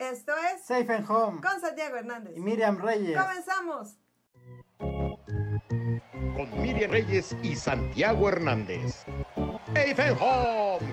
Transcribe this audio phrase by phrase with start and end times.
[0.00, 2.34] Esto es Safe and Home con Santiago Hernández.
[2.34, 3.20] y Miriam Reyes.
[3.20, 3.98] Comenzamos.
[4.78, 9.04] con Miriam Reyes y Santiago Hernández.
[9.74, 10.86] Safe Home.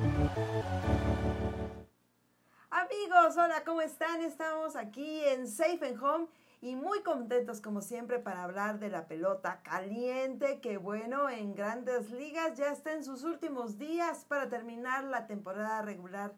[2.70, 4.20] Amigos, hola, ¿cómo están?
[4.20, 6.27] Estamos aquí en Safe and Home
[6.59, 12.11] y muy contentos como siempre para hablar de la pelota caliente que bueno, en grandes
[12.11, 16.35] ligas ya está en sus últimos días para terminar la temporada regular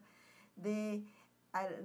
[0.54, 1.04] de,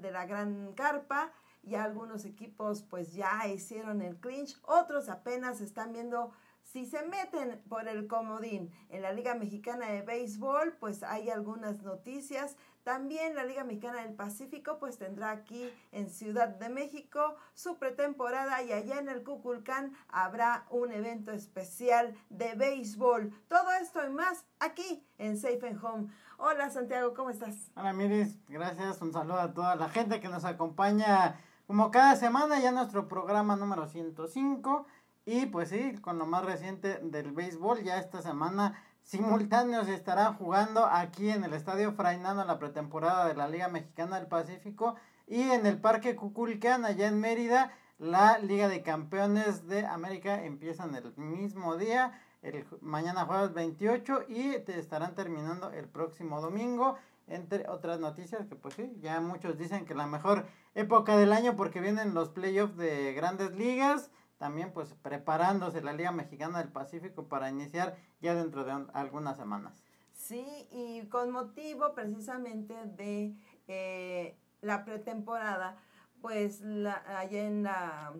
[0.02, 1.31] de la Gran Carpa.
[1.63, 6.31] Ya algunos equipos pues ya hicieron el clinch, otros apenas están viendo
[6.66, 11.84] si se meten por el comodín en la Liga Mexicana de Béisbol, pues hay algunas
[11.84, 12.57] noticias.
[12.84, 18.62] También la Liga Mexicana del Pacífico, pues tendrá aquí en Ciudad de México su pretemporada
[18.62, 23.32] y allá en el Cuculcán habrá un evento especial de béisbol.
[23.48, 26.09] Todo esto y más aquí en Safe and Home.
[26.38, 27.71] Hola Santiago, ¿cómo estás?
[27.75, 32.59] Hola Miris, gracias, un saludo a toda la gente que nos acompaña como cada semana
[32.59, 34.85] ya nuestro programa número 105
[35.26, 40.85] y pues sí, con lo más reciente del béisbol, ya esta semana simultáneos estarán jugando
[40.85, 44.95] aquí en el Estadio Frainano la pretemporada de la Liga Mexicana del Pacífico
[45.27, 47.71] y en el Parque Cuculcán allá en Mérida.
[47.98, 54.60] La Liga de Campeones de América empiezan el mismo día, el mañana jueves 28 y
[54.60, 56.96] te estarán terminando el próximo domingo
[57.27, 61.55] entre otras noticias que pues sí, ya muchos dicen que la mejor época del año
[61.55, 67.28] porque vienen los playoffs de grandes ligas, también pues preparándose la Liga Mexicana del Pacífico
[67.28, 69.84] para iniciar ya dentro de un- algunas semanas.
[70.13, 73.34] Sí, y con motivo precisamente de
[73.68, 75.78] eh, la pretemporada,
[76.22, 78.13] pues la, allá en la,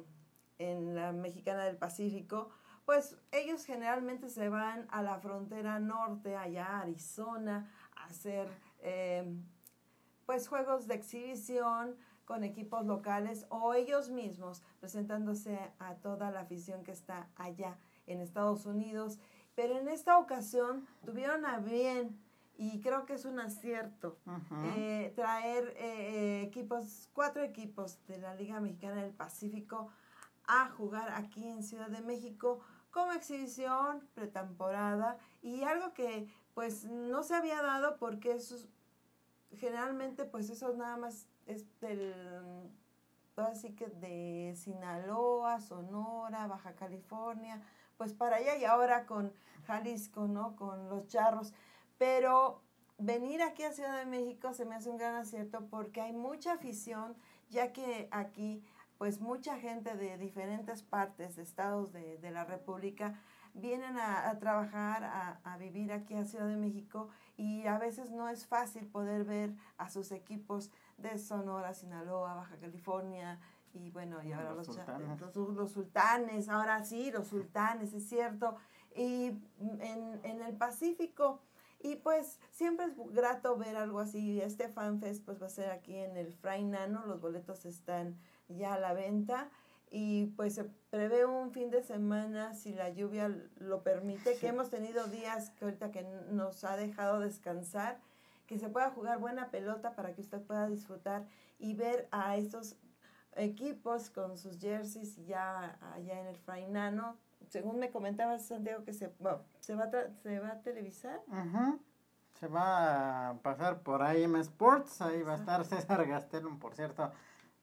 [0.58, 2.50] en la Mexicana del Pacífico,
[2.86, 8.48] pues ellos generalmente se van a la frontera norte, allá a Arizona, a hacer
[8.80, 9.36] eh,
[10.26, 16.84] pues juegos de exhibición con equipos locales o ellos mismos presentándose a toda la afición
[16.84, 19.20] que está allá en Estados Unidos.
[19.56, 22.20] Pero en esta ocasión tuvieron a bien,
[22.58, 24.18] y creo que es un acierto,
[24.76, 29.90] eh, traer eh, equipos, cuatro equipos de la Liga Mexicana del Pacífico
[30.48, 32.62] a jugar aquí en Ciudad de México
[32.96, 38.70] como exhibición, pretemporada y algo que pues no se había dado porque esos
[39.58, 42.72] generalmente pues eso nada más es del
[43.36, 47.62] así que de Sinaloa, Sonora, Baja California,
[47.98, 49.34] pues para allá y ahora con
[49.68, 50.56] Jalisco, ¿no?
[50.56, 51.52] Con los charros.
[51.98, 52.62] Pero
[52.98, 56.54] venir aquí a Ciudad de México se me hace un gran acierto porque hay mucha
[56.54, 57.18] afición,
[57.50, 58.64] ya que aquí
[58.98, 63.20] pues mucha gente de diferentes partes de estados de, de la República
[63.54, 68.12] vienen a, a trabajar, a, a vivir aquí a Ciudad de México y a veces
[68.12, 73.40] no es fácil poder ver a sus equipos de Sonora, Sinaloa, Baja California
[73.74, 75.20] y bueno, y ahora Los los, sultanes.
[75.22, 78.56] los, los sultanes, ahora sí, los sultanes, es cierto.
[78.96, 81.42] Y en, en el Pacífico,
[81.82, 84.40] y pues siempre es grato ver algo así.
[84.42, 88.18] Este FanFest pues va a ser aquí en el Fray Nano, los boletos están
[88.50, 89.50] ya a la venta.
[89.92, 94.70] Y pues se prevé un fin de semana, si la lluvia lo permite, que hemos
[94.70, 98.00] tenido días que ahorita que nos ha dejado descansar,
[98.48, 101.26] que se pueda jugar buena pelota para que usted pueda disfrutar
[101.60, 102.76] y ver a estos
[103.36, 107.18] equipos con sus jerseys ya allá en el Fray Nano.
[107.50, 111.22] Según me comentabas, Santiago, que se, bueno, se, va, a se va a televisar.
[112.40, 117.12] Se va a pasar por AM Sports, ahí va a estar César Gastelum, por cierto,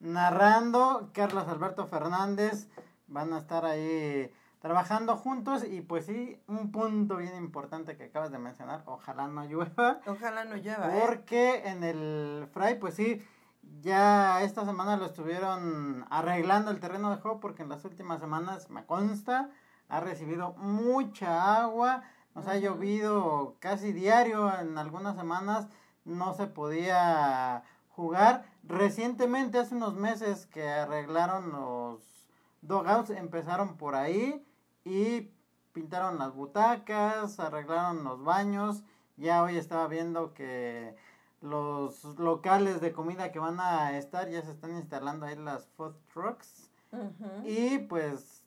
[0.02, 2.68] narrando, Carlos Alberto Fernández,
[3.06, 4.30] van a estar ahí
[4.60, 9.44] trabajando juntos y pues sí, un punto bien importante que acabas de mencionar, ojalá no
[9.44, 11.02] llueva, Ojalá no llueva, ¿eh?
[11.04, 13.24] porque en el Fray pues sí,
[13.80, 18.70] ya esta semana lo estuvieron arreglando el terreno de juego porque en las últimas semanas,
[18.70, 19.50] me consta,
[19.88, 22.02] ha recibido mucha agua,
[22.34, 25.68] nos ha llovido casi diario en algunas semanas,
[26.04, 28.44] no se podía jugar.
[28.64, 32.00] Recientemente, hace unos meses que arreglaron los
[32.62, 34.44] dogouts, empezaron por ahí
[34.84, 35.30] y
[35.72, 38.84] pintaron las butacas, arreglaron los baños.
[39.16, 40.96] Ya hoy estaba viendo que
[41.40, 45.94] los locales de comida que van a estar ya se están instalando ahí las food
[46.12, 46.70] trucks.
[47.44, 48.44] Y pues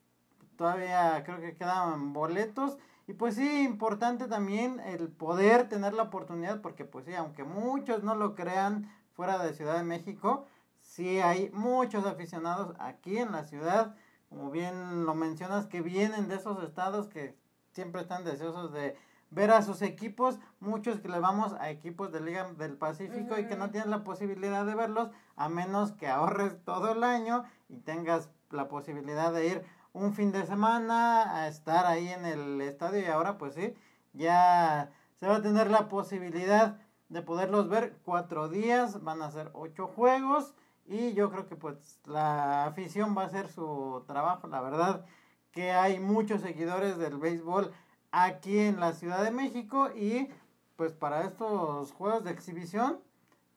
[0.56, 2.77] todavía creo que quedan boletos.
[3.07, 8.03] Y pues sí, importante también el poder tener la oportunidad, porque pues sí, aunque muchos
[8.03, 10.45] no lo crean fuera de Ciudad de México,
[10.81, 13.95] sí hay muchos aficionados aquí en la ciudad,
[14.29, 17.38] como bien lo mencionas, que vienen de esos estados que
[17.71, 18.95] siempre están deseosos de
[19.31, 23.47] ver a sus equipos, muchos que le vamos a equipos de Liga del Pacífico y
[23.47, 27.77] que no tienen la posibilidad de verlos, a menos que ahorres todo el año y
[27.77, 33.00] tengas la posibilidad de ir un fin de semana a estar ahí en el estadio.
[33.00, 33.73] Y ahora pues sí,
[34.13, 36.79] ya se va a tener la posibilidad
[37.09, 40.53] de poderlos ver cuatro días, van a ser ocho juegos
[40.85, 45.05] y yo creo que pues la afición va a hacer su trabajo, la verdad
[45.51, 47.71] que hay muchos seguidores del béisbol
[48.11, 50.29] aquí en la Ciudad de México y
[50.75, 52.99] pues para estos juegos de exhibición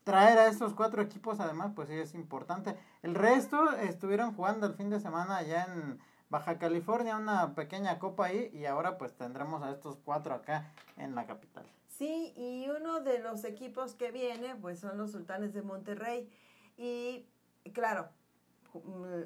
[0.05, 2.77] traer a estos cuatro equipos además pues sí es importante.
[3.03, 5.99] El resto estuvieron jugando el fin de semana allá en
[6.31, 11.15] Baja California, una pequeña copa ahí y ahora pues tendremos a estos cuatro acá en
[11.15, 11.67] la capital.
[11.99, 16.31] Sí, y uno de los equipos que viene pues son los Sultanes de Monterrey
[16.77, 17.27] y
[17.73, 18.09] claro,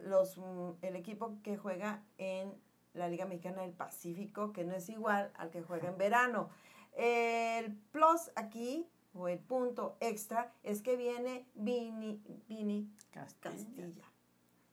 [0.05, 0.41] los,
[0.81, 2.55] el equipo que juega en
[2.95, 6.49] la Liga Mexicana del Pacífico, que no es igual al que juega en verano.
[6.95, 14.09] El plus aquí, o el punto extra, es que viene Vini, Vini Castilla.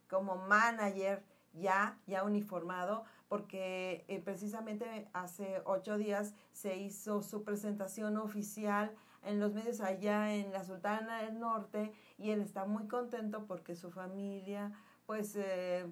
[0.10, 8.18] como manager ya, ya uniformado, porque eh, precisamente hace ocho días se hizo su presentación
[8.18, 8.92] oficial
[9.24, 13.76] en los medios allá en la Sultana del Norte y él está muy contento porque
[13.76, 14.74] su familia
[15.06, 15.86] pues eh,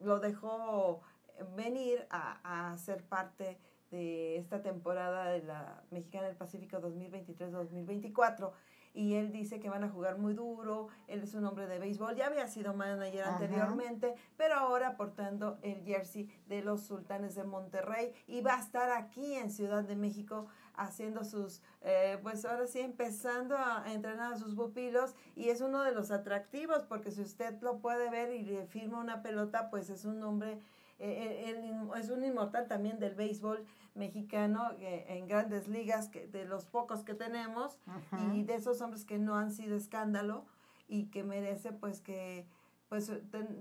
[0.00, 1.02] lo dejó
[1.56, 3.58] venir a, ser parte
[3.90, 8.52] de esta temporada de la Mexicana del Pacífico 2023-2024
[8.94, 12.14] y él dice que van a jugar muy duro, él es un hombre de béisbol,
[12.14, 18.12] ya había sido manager anteriormente, pero ahora aportando el jersey de los Sultanes de Monterrey
[18.26, 22.80] y va a estar aquí en Ciudad de México haciendo sus, eh, pues ahora sí
[22.80, 27.60] empezando a entrenar a sus pupilos y es uno de los atractivos porque si usted
[27.60, 30.58] lo puede ver y le firma una pelota, pues es un hombre
[31.02, 33.64] eh, es un inmortal también del béisbol
[33.94, 37.78] mexicano eh, en grandes ligas, que, de los pocos que tenemos,
[38.34, 40.44] y de esos hombres que no han sido escándalo
[40.88, 42.46] y que merece pues que
[42.88, 43.10] pues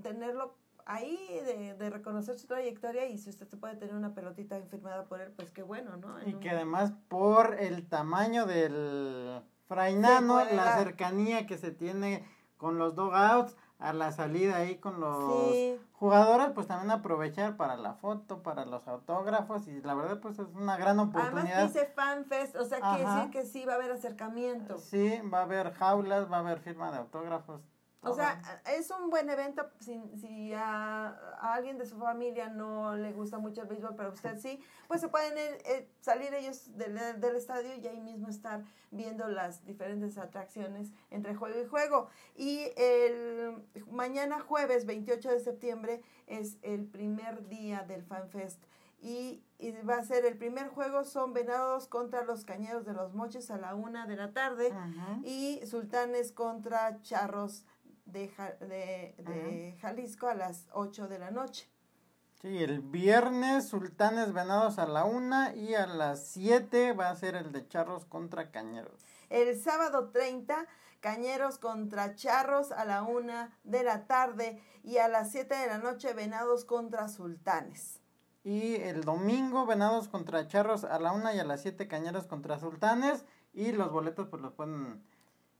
[0.03, 0.55] tenerlo
[0.85, 5.05] ahí de, de, reconocer su trayectoria y si usted se puede tener una pelotita firmada
[5.05, 6.21] por él, pues qué bueno, ¿no?
[6.25, 12.25] y que además por el tamaño del Frainano, la cercanía que se tiene
[12.57, 15.53] con los dogouts, a la salida ahí con los
[15.93, 20.47] jugadores, pues también aprovechar para la foto, para los autógrafos y la verdad pues es
[20.55, 21.57] una gran oportunidad.
[21.57, 24.77] Además dice FanFest, o sea, quiere decir que sí va a haber acercamiento.
[24.77, 27.61] Sí, va a haber jaulas, va a haber firma de autógrafos,
[28.03, 28.41] o sea,
[28.75, 31.09] es un buen evento si, si a,
[31.39, 35.07] alguien de su familia no le gusta mucho el béisbol, pero usted sí, pues se
[35.07, 40.91] pueden eh, salir ellos del, del, estadio y ahí mismo estar viendo las diferentes atracciones
[41.11, 42.09] entre juego y juego.
[42.35, 48.63] Y el mañana jueves 28 de septiembre es el primer día del FanFest.
[49.03, 53.13] Y, y, va a ser el primer juego, son Venados contra los Cañeros de los
[53.13, 54.71] Moches a la una de la tarde
[55.23, 57.65] y Sultanes contra Charros
[58.05, 58.27] de,
[59.17, 61.69] de, Jalisco a las 8 de la noche.
[62.41, 67.35] Sí, el viernes Sultanes Venados a la 1 y a las 7 va a ser
[67.35, 69.05] el de Charros contra Cañeros.
[69.29, 70.65] El sábado 30,
[70.99, 75.77] Cañeros contra Charros a la 1 de la tarde y a las 7 de la
[75.77, 77.99] noche Venados contra Sultanes.
[78.43, 82.59] Y el domingo Venados contra Charros a la 1 y a las 7 Cañeros contra
[82.59, 85.03] Sultanes y los boletos pues los pueden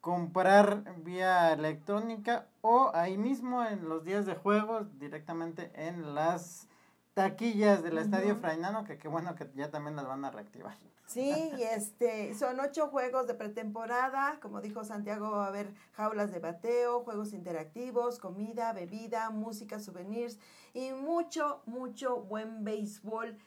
[0.02, 6.68] comprar vía electrónica o ahí mismo en los días de juego directamente en las
[7.14, 10.76] taquillas del Estadio Frainano, que qué bueno que ya también las van a reactivar.
[11.06, 16.40] Sí, este, son ocho juegos de pretemporada, como dijo Santiago, va a haber jaulas de
[16.40, 20.40] bateo, juegos interactivos, comida, bebida, música, souvenirs
[20.74, 23.38] y mucho, mucho buen béisbol,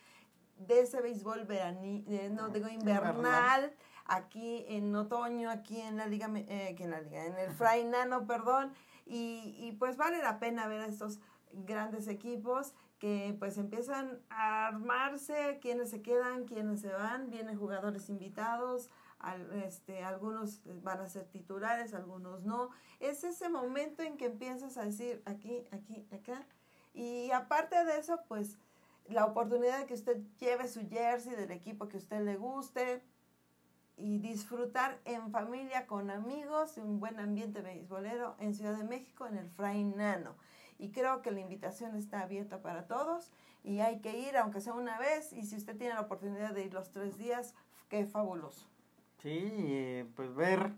[0.59, 3.73] de ese béisbol veraní, eh, no digo invernal
[4.05, 8.27] aquí en otoño, aquí en la liga, eh, en la liga, en el Fray Nano,
[8.27, 8.73] perdón,
[9.07, 11.21] y, y pues vale la pena ver a estos
[11.53, 18.09] grandes equipos que pues empiezan a armarse, quienes se quedan, quienes se van, vienen jugadores
[18.09, 22.71] invitados, al, este, algunos van a ser titulares, algunos no.
[23.01, 26.47] Es ese momento en que empiezas a decir aquí, aquí, acá.
[26.93, 28.59] Y aparte de eso, pues
[29.07, 33.03] la oportunidad de que usted lleve su jersey del equipo que usted le guste,
[33.97, 39.37] y disfrutar en familia con amigos un buen ambiente beisbolero en Ciudad de México en
[39.37, 40.35] el Fray Nano.
[40.79, 43.31] Y creo que la invitación está abierta para todos
[43.63, 46.65] y hay que ir aunque sea una vez y si usted tiene la oportunidad de
[46.65, 47.55] ir los tres días,
[47.89, 48.67] qué fabuloso.
[49.23, 50.73] Sí, pues ver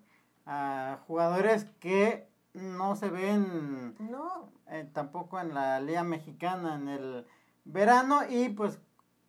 [0.44, 4.50] a jugadores que no se ven no.
[4.68, 7.26] Eh, tampoco en la Liga Mexicana en el
[7.64, 8.78] verano y pues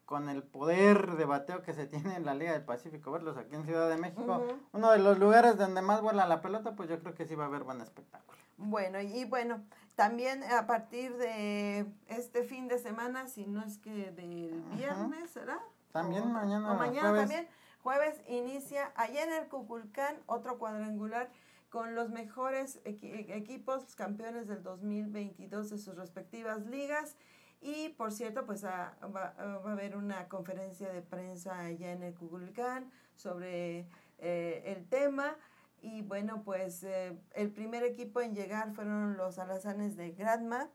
[0.07, 3.53] con el poder de bateo que se tiene en la Liga del Pacífico, verlos aquí
[3.55, 6.97] en Ciudad de México, uno de los lugares donde más vuela la pelota, pues yo
[7.01, 8.37] creo que sí va a haber buen espectáculo.
[8.55, 9.61] Bueno, y bueno,
[9.95, 15.59] también a partir de este fin de semana, si no es que del viernes, ¿será?
[15.91, 17.19] También O- mañana, O mañana jueves.
[17.29, 17.47] también.
[17.83, 21.29] Jueves inicia allá en el Cuculcán otro cuadrangular
[21.69, 27.17] con los mejores equi- equipos campeones del 2022 de sus respectivas ligas.
[27.61, 31.91] Y por cierto, pues ah, va, ah, va a haber una conferencia de prensa allá
[31.91, 33.87] en el Cuculcán sobre
[34.19, 35.35] eh, el tema.
[35.81, 40.69] Y bueno, pues eh, el primer equipo en llegar fueron los alazanes de Gradma,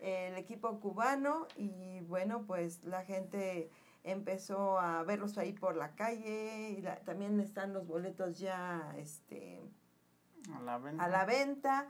[0.00, 1.46] el equipo cubano.
[1.56, 3.70] Y bueno, pues la gente
[4.04, 6.70] empezó a verlos ahí por la calle.
[6.70, 9.60] Y la- también están los boletos ya este,
[10.54, 11.04] A la venta.
[11.04, 11.88] a la venta.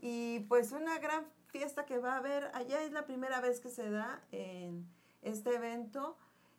[0.00, 2.50] Y pues una gran fiesta que va a haber.
[2.54, 4.86] Allá es la primera vez que se da en
[5.22, 6.16] este evento.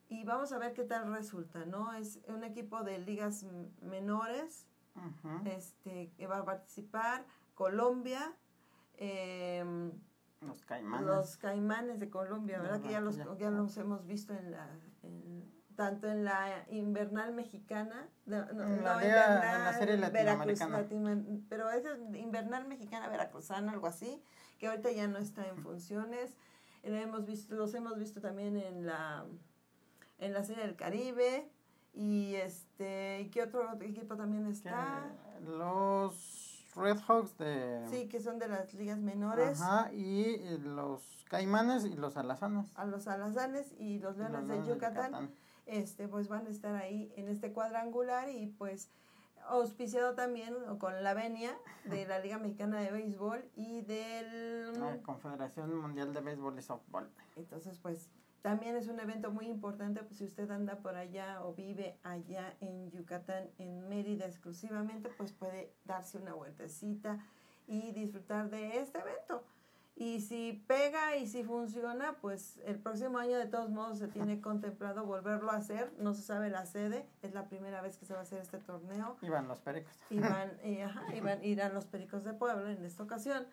[0.10, 1.94] Y vamos a ver qué tal resulta, ¿no?
[1.94, 3.46] Es un equipo de ligas
[3.82, 4.68] menores
[5.46, 7.26] este, que va a participar.
[7.56, 8.34] Colombia.
[8.98, 9.92] em,
[10.42, 11.06] Los caimanes.
[11.08, 12.82] los caimanes de Colombia, ¿verdad?
[12.82, 14.68] Que ya los, ya los hemos visto en la,
[15.04, 19.10] en- tanto en la invernal mexicana, no, no, En la no, en
[19.64, 20.12] la serie Veracruz,
[20.62, 20.82] latinoamericana.
[20.82, 21.84] latino- pero es
[22.16, 24.22] invernal mexicana veracruzana, algo así,
[24.62, 26.38] que ahorita ya no está en funciones.
[26.84, 29.26] Lo hemos visto, los hemos visto también en la,
[30.20, 31.50] en la serie del Caribe.
[31.96, 35.10] Y este, ¿y ¿qué otro equipo también Que está?
[35.44, 37.88] Los Red Hawks de...
[37.90, 39.60] Sí, que son de las ligas menores.
[39.60, 42.72] Ajá, y eh, los caimanes y los alazanes.
[42.76, 45.32] a los alazanes y los y leones de Leones Yucatán,
[45.66, 48.92] este pues van a estar ahí en este cuadrangular y pues
[49.48, 55.76] auspiciado también con la venia de la Liga Mexicana de Béisbol y del La Confederación
[55.78, 57.10] Mundial de Béisbol y Softball.
[57.36, 58.10] entonces pues
[58.42, 62.56] también es un evento muy importante pues si usted anda por allá o vive allá
[62.60, 67.20] en Yucatán en Mérida exclusivamente pues puede darse una vueltecita
[67.68, 69.44] y disfrutar de este evento
[70.02, 74.42] y si pega y si funciona, pues el próximo año de todos modos se tiene
[74.42, 75.94] contemplado volverlo a hacer.
[76.00, 78.58] No se sabe la sede, es la primera vez que se va a hacer este
[78.58, 79.16] torneo.
[79.22, 79.94] Iban los pericos.
[80.10, 83.46] Y van, y, ajá, y van- irán los Pericos de Puebla en esta ocasión.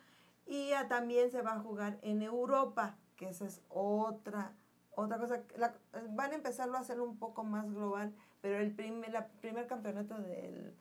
[0.46, 4.52] Y también se va a jugar en Europa, que esa es otra,
[4.94, 5.42] otra cosa.
[5.58, 5.74] La-
[6.12, 10.14] van a empezarlo a hacer un poco más global, pero el primer, la primer campeonato
[10.18, 10.72] del,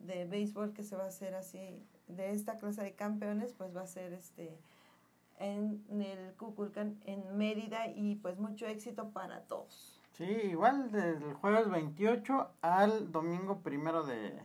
[0.00, 3.80] de béisbol que se va a hacer así, de esta clase de campeones, pues va
[3.80, 4.54] a ser este
[5.38, 10.00] en el Kukulkan en Mérida y pues mucho éxito para todos.
[10.12, 14.40] Sí, igual del jueves 28 al domingo primero de,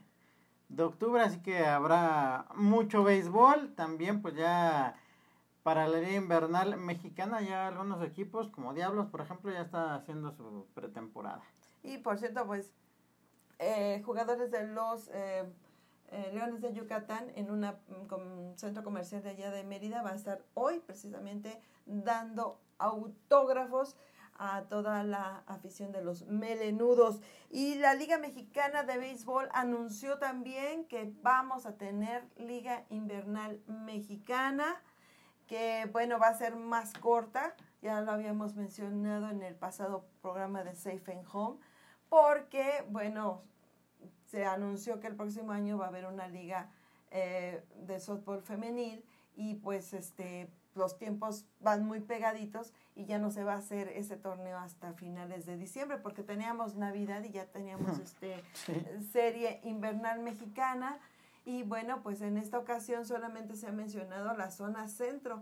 [0.70, 3.76] de octubre, así que habrá mucho béisbol.
[3.76, 4.96] También pues ya
[5.62, 10.32] para la liga invernal mexicana ya algunos equipos como Diablos, por ejemplo, ya está haciendo
[10.32, 11.44] su pretemporada.
[11.84, 12.72] Y por cierto, pues
[13.60, 15.44] eh, jugadores de los eh,
[16.12, 20.44] eh, Leones de Yucatán en un centro comercial de allá de Mérida va a estar
[20.54, 23.96] hoy precisamente dando autógrafos
[24.40, 27.22] a toda la afición de los melenudos.
[27.52, 34.82] Y la Liga Mexicana de Béisbol anunció también que vamos a tener Liga Invernal Mexicana,
[35.46, 40.64] que bueno, va a ser más corta, ya lo habíamos mencionado en el pasado programa
[40.64, 41.60] de Safe and Home,
[42.08, 43.42] porque bueno,
[44.30, 46.70] se anunció que el próximo año va a haber una liga
[47.12, 49.04] eh, de softball femenil
[49.36, 53.88] y pues este los tiempos van muy pegaditos y ya no se va a hacer
[53.90, 58.44] ese torneo hasta finales de diciembre porque teníamos Navidad y ya teníamos este
[59.12, 61.00] serie invernal mexicana.
[61.46, 65.42] Y bueno pues en esta ocasión solamente se ha mencionado la zona centro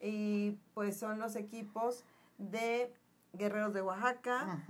[0.00, 2.04] y pues son los equipos
[2.38, 2.92] de
[3.34, 4.60] Guerreros de Oaxaca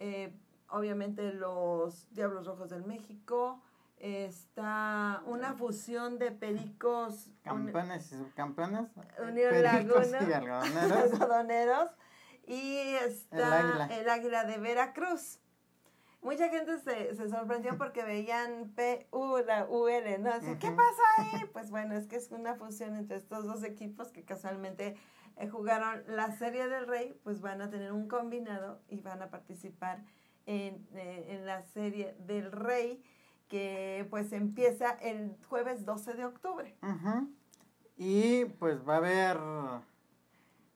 [0.00, 0.32] eh,
[0.70, 3.60] obviamente los Diablos Rojos del México,
[3.98, 8.88] está una fusión de pericos Campeones y subcampeones.
[9.18, 10.18] Unión Laguna.
[10.28, 11.90] y algodoneros.
[12.46, 13.86] y está El águila.
[13.96, 15.38] el águila de Veracruz.
[16.22, 20.30] Mucha gente se, se sorprendió porque veían P, U, la UL, ¿no?
[20.32, 21.44] Así, ¿qué pasa ahí?
[21.52, 24.96] Pues bueno, es que es una fusión entre estos dos equipos que casualmente
[25.36, 29.30] eh, jugaron la Serie del Rey, pues van a tener un combinado y van a
[29.30, 30.02] participar
[30.46, 33.02] en, eh, en la Serie del Rey,
[33.48, 36.76] que pues empieza el jueves 12 de octubre.
[37.96, 39.38] Y pues va a haber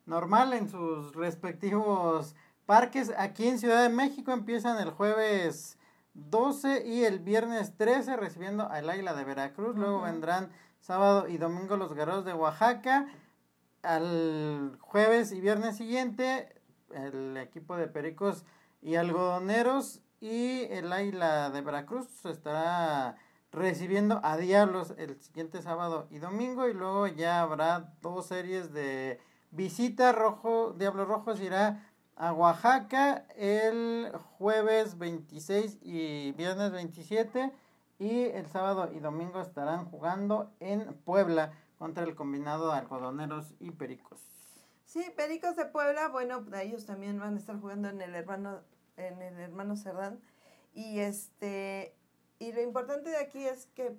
[0.07, 2.35] normal en sus respectivos
[2.67, 3.13] parques.
[3.17, 5.79] Aquí en Ciudad de México empiezan el jueves
[6.15, 9.77] 12 y el viernes 13 recibiendo al Águila de Veracruz.
[9.77, 10.51] Luego vendrán
[10.81, 13.07] sábado y domingo los Guerreros de Oaxaca.
[13.83, 16.55] Al jueves y viernes siguiente
[16.93, 18.45] el equipo de Pericos
[18.83, 23.17] y Algodoneros y el Águila de Veracruz estará
[23.53, 29.21] recibiendo a Diablos el siguiente sábado y domingo y luego ya habrá dos series de
[29.51, 37.53] visita rojo Diablos Rojos irá a Oaxaca el jueves 26 y viernes 27
[37.99, 43.71] y el sábado y domingo estarán jugando en Puebla contra el combinado de algodoneros y
[43.73, 44.30] pericos.
[44.91, 48.59] Sí, Pericos de Puebla, bueno, ellos también van a estar jugando en el hermano
[48.97, 50.19] en el hermano Cerdán
[50.75, 51.95] y este
[52.41, 53.97] y lo importante de aquí es que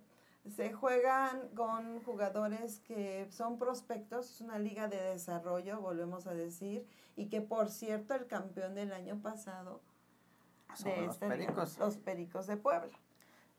[0.54, 6.86] se juegan con jugadores que son prospectos, es una liga de desarrollo, volvemos a decir,
[7.16, 9.80] y que por cierto el campeón del año pasado
[10.84, 11.78] de los, este pericos.
[11.78, 13.00] los Pericos de Puebla.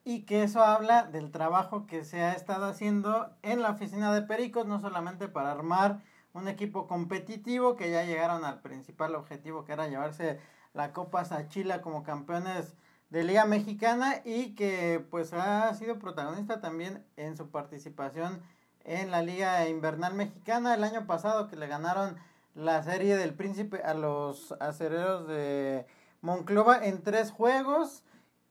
[0.05, 4.21] Y que eso habla del trabajo que se ha estado haciendo en la oficina de
[4.21, 9.73] Pericos, no solamente para armar un equipo competitivo, que ya llegaron al principal objetivo, que
[9.73, 10.41] era llevarse
[10.73, 12.75] la Copa Sachila como campeones
[13.11, 18.41] de Liga Mexicana y que pues ha sido protagonista también en su participación
[18.85, 22.17] en la Liga Invernal Mexicana el año pasado que le ganaron
[22.55, 25.87] la serie del Príncipe a los acereros de
[26.23, 28.03] Monclova en tres juegos.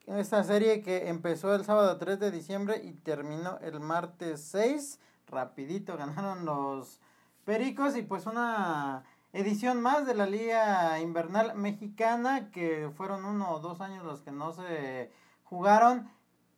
[0.05, 4.99] Esta serie que empezó el sábado 3 de diciembre y terminó el martes 6.
[5.27, 6.99] Rapidito ganaron los
[7.45, 13.59] Pericos y pues una edición más de la Liga Invernal Mexicana, que fueron uno o
[13.59, 15.11] dos años los que no se
[15.43, 16.09] jugaron,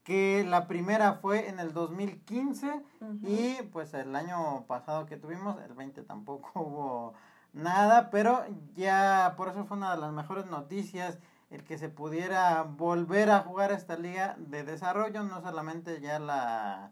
[0.04, 2.82] que la primera fue en el 2015
[3.22, 7.14] y pues el año pasado que tuvimos, el 20 tampoco hubo
[7.54, 8.44] nada, pero
[8.76, 11.18] ya por eso fue una de las mejores noticias
[11.50, 16.92] el que se pudiera volver a jugar esta liga de desarrollo, no solamente ya la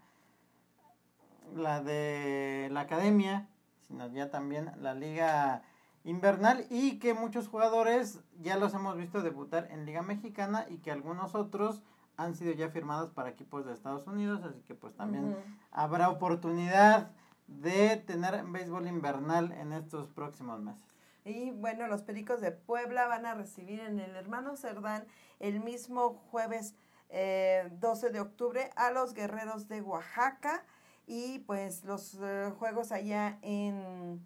[1.55, 3.49] la de la academia,
[3.91, 5.63] sino ya también la liga
[6.05, 10.91] invernal y que muchos jugadores ya los hemos visto debutar en Liga Mexicana y que
[10.91, 11.81] algunos otros
[12.15, 15.35] han sido ya firmados para equipos de Estados Unidos, así que pues también
[15.71, 17.11] habrá oportunidad
[17.47, 20.85] de tener béisbol invernal en estos próximos meses.
[21.25, 25.05] Y bueno, los Pericos de Puebla van a recibir en el Hermano Cerdán
[25.39, 26.75] el mismo jueves
[27.09, 30.63] 12 eh, de octubre a los Guerreros de Oaxaca
[31.11, 34.21] y pues los eh, juegos allá en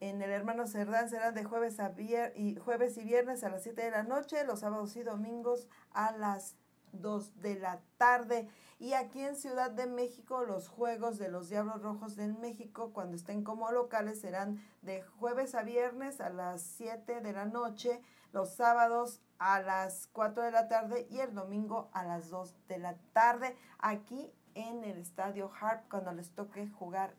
[0.00, 1.94] en el Hermano Cerdán serán de jueves, a
[2.36, 6.12] y, jueves y viernes a las 7 de la noche, los sábados y domingos a
[6.12, 6.56] las
[6.92, 8.46] 2 de la tarde.
[8.78, 13.16] Y aquí en Ciudad de México, los juegos de los Diablos Rojos de México, cuando
[13.16, 18.50] estén como locales, serán de jueves a viernes a las 7 de la noche, los
[18.54, 22.94] sábados a las 4 de la tarde y el domingo a las 2 de la
[23.14, 27.14] tarde, aquí en el Estadio Harp, cuando les toque jugar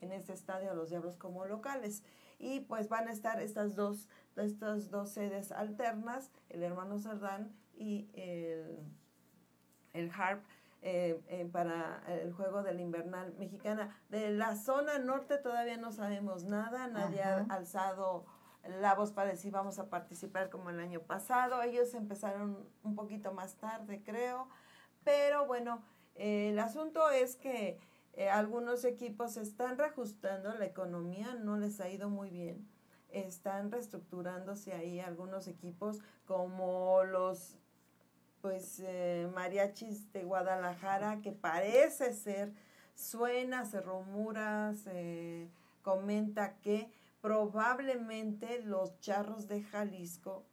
[0.00, 2.02] en este estadio los Diablos como locales.
[2.38, 8.08] Y pues van a estar estas dos, estas dos sedes alternas, el hermano Cerdán y
[8.14, 8.78] el,
[9.92, 10.44] el Harp.
[10.86, 13.98] Eh, eh, para el juego de la invernal mexicana.
[14.10, 18.26] De la zona norte todavía no sabemos nada, nadie ha alzado
[18.80, 21.62] la voz para decir vamos a participar como el año pasado.
[21.62, 24.46] Ellos empezaron un poquito más tarde, creo,
[25.04, 25.82] pero bueno,
[26.14, 27.78] eh, el asunto es que
[28.14, 32.68] eh, algunos equipos están reajustando, la economía no les ha ido muy bien.
[33.10, 37.56] Están reestructurándose ahí algunos equipos como los
[38.40, 42.52] pues eh, mariachis de Guadalajara que parece ser,
[42.94, 45.48] suena, se rumora, se
[45.82, 50.44] comenta que probablemente los charros de Jalisco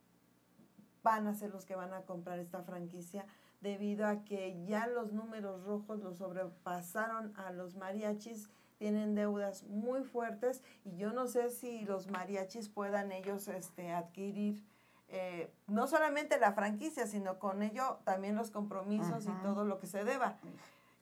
[1.04, 3.26] van a ser los que van a comprar esta franquicia
[3.62, 10.04] debido a que ya los números rojos los sobrepasaron a los mariachis, tienen deudas muy
[10.04, 14.64] fuertes y yo no sé si los mariachis puedan ellos este, adquirir
[15.14, 19.86] eh, no solamente la franquicia, sino con ello también los compromisos y todo lo que
[19.86, 20.38] se deba.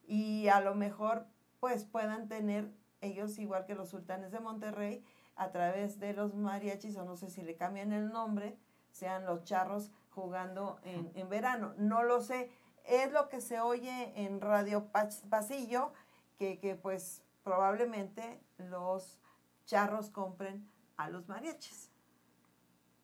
[0.07, 1.25] Y a lo mejor
[1.59, 5.03] pues puedan tener ellos igual que los sultanes de Monterrey
[5.35, 8.57] a través de los mariachis o no sé si le cambian el nombre,
[8.91, 11.73] sean los charros jugando en, en verano.
[11.77, 12.51] No lo sé,
[12.85, 14.87] es lo que se oye en Radio
[15.29, 15.93] Pasillo,
[16.37, 19.19] que, que pues probablemente los
[19.65, 20.67] charros compren
[20.97, 21.91] a los mariachis.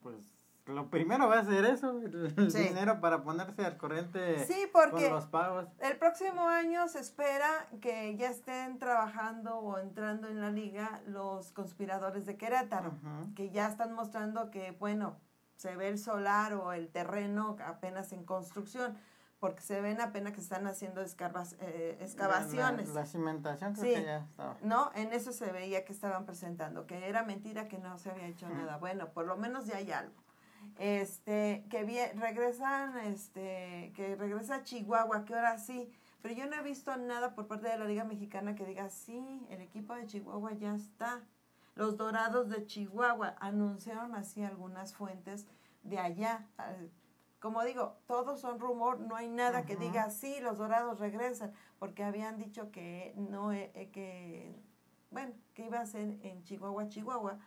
[0.02, 5.06] Pues lo primero va a ser eso, el dinero para ponerse al corriente sí, porque
[5.06, 5.68] con los pagos.
[5.80, 11.52] El próximo año se espera que ya estén trabajando o entrando en la liga los
[11.52, 12.94] conspiradores de Querétaro,
[13.36, 15.18] que ya están mostrando que, bueno,
[15.58, 18.98] se ve el solar o el terreno apenas en construcción,
[19.40, 22.90] porque se ven apenas que están haciendo eh, excavaciones.
[22.90, 23.94] La, la, cimentación creo Sí.
[23.94, 24.58] que ya estaba.
[24.62, 28.28] No, en eso se veía que estaban presentando, que era mentira que no se había
[28.28, 28.78] hecho nada.
[28.78, 30.14] Bueno, por lo menos ya hay algo.
[30.78, 35.90] Este, que vie- regresan, este, que regresa a Chihuahua, que ahora sí,
[36.22, 39.46] pero yo no he visto nada por parte de la Liga Mexicana que diga, sí,
[39.50, 41.22] el equipo de Chihuahua ya está.
[41.76, 45.46] Los Dorados de Chihuahua anunciaron así algunas fuentes
[45.84, 46.48] de allá.
[47.40, 52.04] Como digo, todos son rumor, no hay nada que diga, sí, los Dorados regresan, porque
[52.04, 54.56] habían dicho que no, eh, eh, que,
[55.12, 57.38] bueno, que iba a ser en Chihuahua, Chihuahua,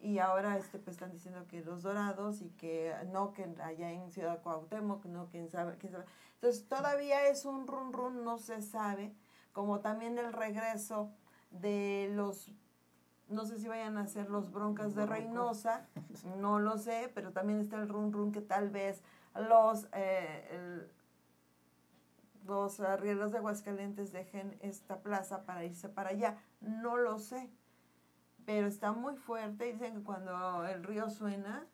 [0.00, 4.10] y ahora este pues están diciendo que los Dorados y que no, que allá en
[4.10, 6.04] Ciudad Cuauhtémoc, no, quién sabe, quién sabe.
[6.34, 9.14] Entonces todavía es un run run, no se sabe,
[9.52, 11.10] como también el regreso
[11.50, 12.50] de los,
[13.28, 15.06] no sé si vayan a ser los Broncas de.
[15.06, 15.86] Reynosa,
[16.36, 19.02] no lo sé, pero también está el run run que tal vez
[19.48, 20.88] los, eh, el-
[22.46, 27.50] los arrieros de Aguascalientes dejen esta plaza para irse para allá, no lo sé
[28.46, 29.72] pero está muy fuerte.
[29.72, 31.66] Dicen que cuando el río suena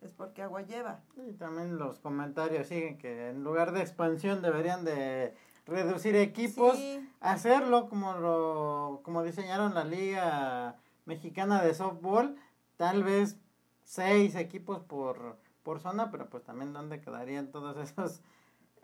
[0.00, 1.00] es porque agua lleva.
[1.16, 5.34] Y también los comentarios siguen que en lugar de expansión deberían de
[5.70, 7.08] reducir equipos, Sí.
[7.20, 12.36] hacerlo como lo como diseñaron la Liga Mexicana de Softball,
[12.76, 13.36] tal vez
[13.84, 18.20] seis equipos por, por zona, pero pues también dónde quedarían todos esos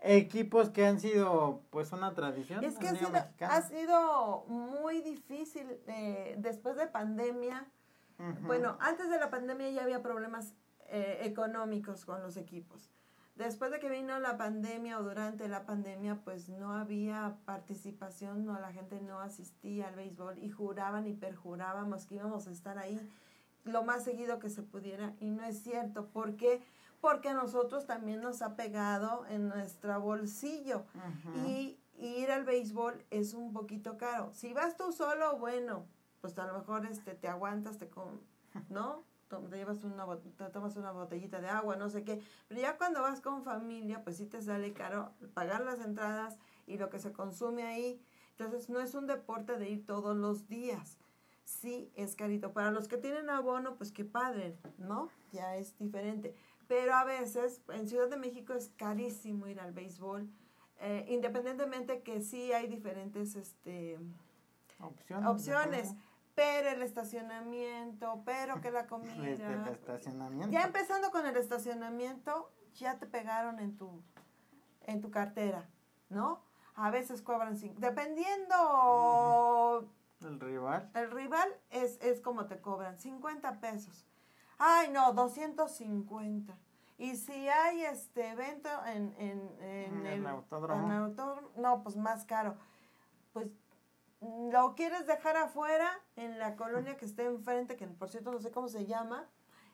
[0.01, 2.65] equipos que han sido pues una tradición.
[2.65, 7.67] Es que ha sido, ha sido muy difícil eh, después de pandemia.
[8.43, 10.55] Bueno, antes de la pandemia ya había problemas
[10.89, 12.91] eh, económicos con los equipos.
[13.37, 18.59] Después de que vino la pandemia o durante la pandemia, pues no había participación, no
[18.59, 22.99] la gente no asistía al béisbol y juraban y perjurábamos que íbamos a estar ahí
[23.65, 26.07] lo más seguido que se pudiera y no es cierto.
[26.07, 26.63] ¿Por qué?
[27.03, 30.85] Porque a nosotros también nos ha pegado en nuestro bolsillo
[31.47, 34.31] y ir al béisbol es un poquito caro.
[34.33, 35.85] Si vas tú solo, bueno,
[36.23, 38.19] pues a lo mejor este te aguantas, te com
[38.71, 39.05] ¿no?
[39.29, 42.23] Te llevas una te tomas una botellita de agua, no sé qué.
[42.49, 46.37] Pero ya cuando vas con familia, pues sí te sale caro pagar las entradas
[46.67, 48.01] y lo que se consume ahí.
[48.31, 50.99] Entonces no es un deporte de ir todos los días.
[51.45, 52.53] Sí, es carito.
[52.53, 55.09] Para los que tienen abono, pues qué padre, ¿no?
[55.33, 56.35] Ya es diferente.
[56.69, 60.29] Pero a veces en Ciudad de México es carísimo ir al béisbol.
[60.81, 63.99] Eh, independientemente que sí hay diferentes este,
[64.81, 65.29] opciones.
[65.29, 65.95] opciones,
[66.37, 69.71] pero el estacionamiento, pero que la Este, el comida.
[69.73, 70.53] estacionamiento.
[70.53, 74.03] Ya empezando con el estacionamiento, ya te pegaron en tu,
[74.83, 75.69] en tu cartera,
[76.11, 76.43] ¿no?
[76.77, 79.89] A veces cobran, cin- dependiendo
[80.21, 80.91] El rival.
[80.95, 84.07] el rival, es, es como te cobran, 50 pesos.
[84.59, 86.57] Ay, no, 250.
[86.99, 90.87] Y si hay este evento en, en, en En el el autódromo.
[90.87, 92.57] en el autódromo, no, pues más caro.
[93.33, 93.49] Pues
[94.21, 98.51] lo quieres dejar afuera en la colonia que esté enfrente, que por cierto no sé
[98.51, 99.29] cómo se llama,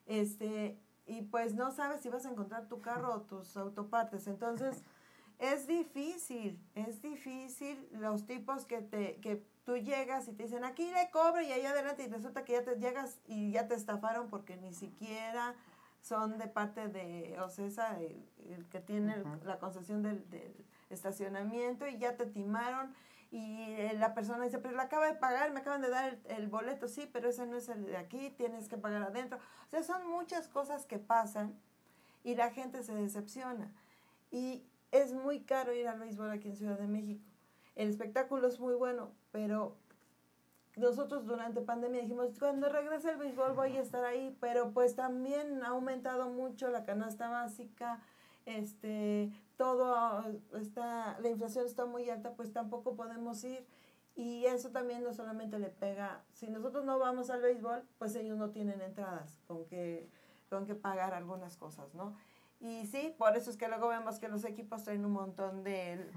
[0.06, 4.26] este, y pues no sabes si vas a encontrar tu carro o tus autopartes.
[4.26, 4.82] Entonces,
[5.38, 10.90] es difícil, es difícil los tipos que te, que tú llegas y te dicen aquí
[10.90, 14.28] le cobre y allá adelante y resulta que ya te llegas y ya te estafaron
[14.28, 15.54] porque ni siquiera
[16.00, 20.52] son de parte de OCESA, el, el que tiene la concesión del, del
[20.90, 22.92] estacionamiento y ya te timaron
[23.32, 26.36] y eh, la persona dice, pero la acaba de pagar, me acaban de dar el,
[26.36, 29.38] el boleto, sí, pero ese no es el de aquí, tienes que pagar adentro.
[29.38, 31.58] O sea, son muchas cosas que pasan
[32.24, 33.72] y la gente se decepciona.
[34.30, 37.24] Y es muy caro ir al béisbol aquí en Ciudad de México.
[37.74, 39.76] El espectáculo es muy bueno, pero
[40.76, 45.64] nosotros durante pandemia dijimos, cuando regrese el béisbol voy a estar ahí, pero pues también
[45.64, 48.00] ha aumentado mucho la canasta básica,
[48.44, 49.30] este,
[49.62, 53.64] todo está, la inflación está muy alta, pues tampoco podemos ir.
[54.16, 58.36] Y eso también no solamente le pega, si nosotros no vamos al béisbol, pues ellos
[58.36, 60.10] no tienen entradas con que,
[60.50, 62.16] con que pagar algunas cosas, ¿no?
[62.58, 66.10] Y sí, por eso es que luego vemos que los equipos traen un montón de,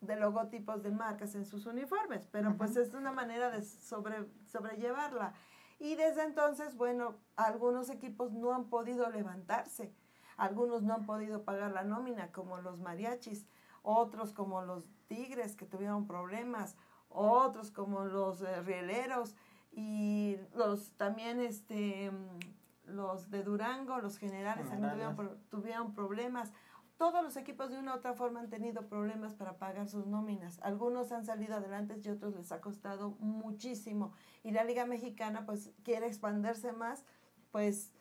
[0.00, 5.34] de logotipos de marcas en sus uniformes, pero pues es una manera de sobre, sobrellevarla.
[5.80, 9.92] Y desde entonces, bueno, algunos equipos no han podido levantarse,
[10.36, 13.46] algunos no han podido pagar la nómina, como los mariachis,
[13.82, 16.76] otros como los tigres que tuvieron problemas,
[17.08, 19.34] otros como los eh, rieleros
[19.72, 22.38] y los también este mm,
[22.86, 26.52] los de Durango, los generales también tuvieron, tuvieron problemas.
[26.96, 30.60] Todos los equipos de una u otra forma han tenido problemas para pagar sus nóminas.
[30.62, 34.12] Algunos han salido adelante y otros les ha costado muchísimo.
[34.44, 37.04] Y la Liga Mexicana pues quiere expandirse más,
[37.50, 37.92] pues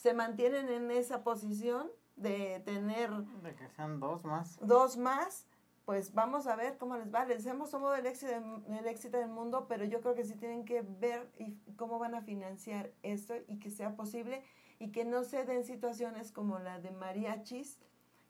[0.00, 3.10] se mantienen en esa posición de tener
[3.42, 4.58] De que sean dos más.
[4.66, 5.46] dos más,
[5.84, 7.26] pues vamos a ver cómo les va.
[7.26, 8.32] Les hemos tomado el éxito,
[8.66, 12.14] el éxito del mundo, pero yo creo que sí tienen que ver y cómo van
[12.14, 14.42] a financiar esto y que sea posible
[14.78, 17.78] y que no se den situaciones como la de mariachis,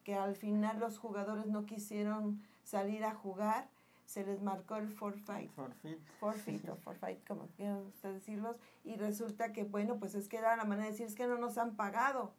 [0.02, 3.68] que al final los jugadores no quisieron salir a jugar,
[4.10, 6.00] se les marcó el forfeit Forfeit.
[6.18, 10.56] forfeit o forfeit, como quieran ustedes decirlos, y resulta que, bueno, pues es que era
[10.56, 12.32] la manera de decir, es que no nos han pagado.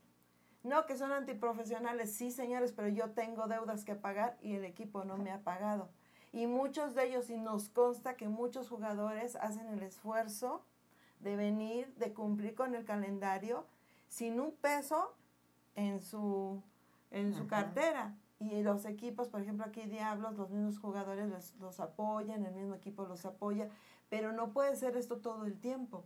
[0.64, 5.06] No, que son antiprofesionales, sí señores, pero yo tengo deudas que pagar y el equipo
[5.06, 5.90] no me ha pagado.
[6.34, 10.66] Y muchos de ellos, y nos consta que muchos jugadores hacen el esfuerzo
[11.22, 13.66] de venir, de cumplir con el calendario,
[14.10, 15.16] sin un peso
[15.76, 16.62] en su,
[17.12, 18.14] en su cartera.
[18.42, 22.74] Y los equipos, por ejemplo, aquí Diablos, los mismos jugadores les- los apoyan, el mismo
[22.74, 23.70] equipo los apoya,
[24.10, 26.04] pero no puede ser esto todo el tiempo.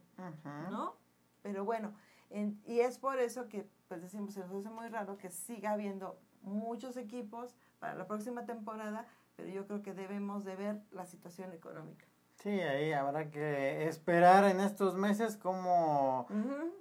[0.70, 0.96] ¿no?
[1.42, 1.94] Pero bueno,
[2.30, 5.72] en- y es por eso que, pues decimos, se nos hace muy raro que siga
[5.72, 9.06] habiendo muchos equipos para la próxima temporada,
[9.38, 12.06] pero yo creo que debemos de ver la situación económica.
[12.36, 16.74] Sí, ahí habrá que esperar en estos meses Ujú.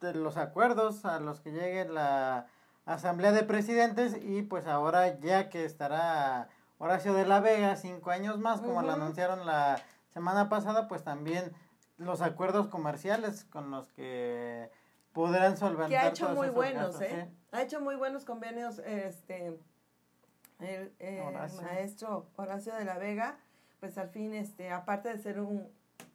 [0.00, 2.46] de los acuerdos a los que llegue la
[2.86, 8.38] Asamblea de Presidentes y pues ahora ya que estará Horacio de la Vega cinco años
[8.38, 11.52] más, como lo anunciaron la semana pasada, pues también
[11.96, 14.70] los acuerdos comerciales con los que
[15.12, 17.30] podrán solventar que ha hecho todos muy buenos, gastos, ¿eh?
[17.52, 19.56] Ha hecho muy buenos convenios, este,
[20.58, 21.62] el, eh, Horacio.
[21.62, 23.38] maestro Horacio de la Vega,
[23.80, 25.68] pues al fin, este, aparte de ser un,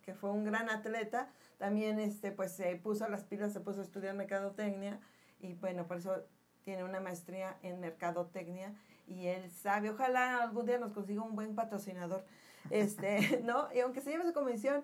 [0.03, 3.83] que fue un gran atleta, también, este, pues se puso las pilas, se puso a
[3.83, 4.99] estudiar mercadotecnia
[5.39, 6.25] y bueno, por eso
[6.69, 8.75] tiene una maestría en mercadotecnia
[9.07, 12.23] y él sabe, ojalá algún día nos consiga un buen patrocinador,
[12.69, 13.73] este, ¿no?
[13.73, 14.83] Y aunque se lleve su comisión,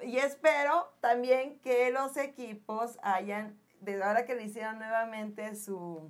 [0.00, 6.08] y espero también que los equipos hayan, desde ahora que le hicieron nuevamente su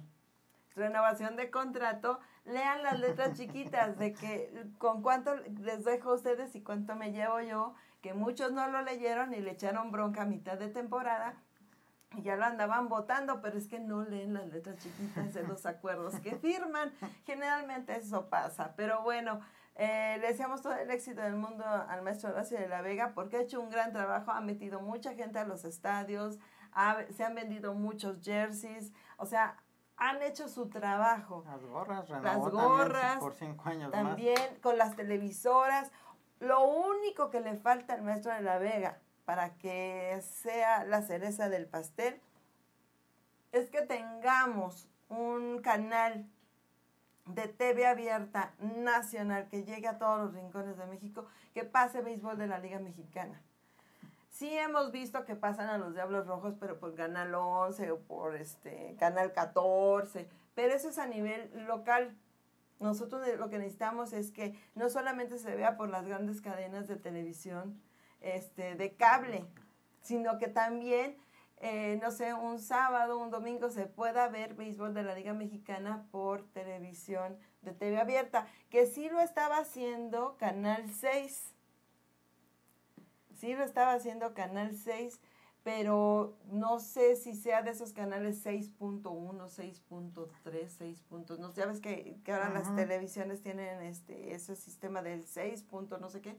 [0.77, 6.55] renovación de contrato, lean las letras chiquitas de que con cuánto les dejo a ustedes
[6.55, 10.27] y cuánto me llevo yo, que muchos no lo leyeron y le echaron bronca a
[10.27, 11.35] mitad de temporada
[12.17, 15.67] y ya lo andaban votando, pero es que no leen las letras chiquitas de los
[15.67, 16.93] acuerdos que firman.
[17.27, 19.41] Generalmente eso pasa, pero bueno,
[19.77, 23.37] eh, le deseamos todo el éxito del mundo al maestro Horacio de la Vega porque
[23.39, 26.39] ha hecho un gran trabajo, ha metido mucha gente a los estadios,
[26.73, 29.57] ha- se han vendido muchos jerseys, o sea,
[29.97, 31.45] han hecho su trabajo.
[31.47, 35.91] Las gorras, renovó también gorras, por cinco años También con las televisoras.
[36.41, 41.49] Lo único que le falta al maestro de la Vega para que sea la cereza
[41.49, 42.21] del pastel
[43.53, 46.27] es que tengamos un canal
[47.27, 52.37] de TV abierta nacional que llegue a todos los rincones de México, que pase béisbol
[52.37, 53.41] de la Liga Mexicana.
[54.29, 58.35] Sí hemos visto que pasan a los Diablos Rojos, pero por Canal 11 o por
[58.35, 62.15] este Canal 14, pero eso es a nivel local.
[62.81, 66.97] Nosotros lo que necesitamos es que no solamente se vea por las grandes cadenas de
[66.97, 67.81] televisión,
[68.25, 69.45] este, de cable,
[70.03, 71.17] sino que también,
[71.59, 76.07] eh, no sé, un sábado, un domingo se pueda ver béisbol de la Liga Mexicana
[76.11, 81.51] por televisión de TV abierta, que sí lo estaba haciendo Canal 6.
[83.35, 85.21] Sí lo estaba haciendo Canal 6,
[85.63, 91.03] pero no sé si sea de esos canales 6.1, 6.3, 6.
[91.09, 95.63] punto- No, ya ves que, que ahora las televisiones tienen este ese sistema del 6.
[95.63, 96.37] punto no sé qué.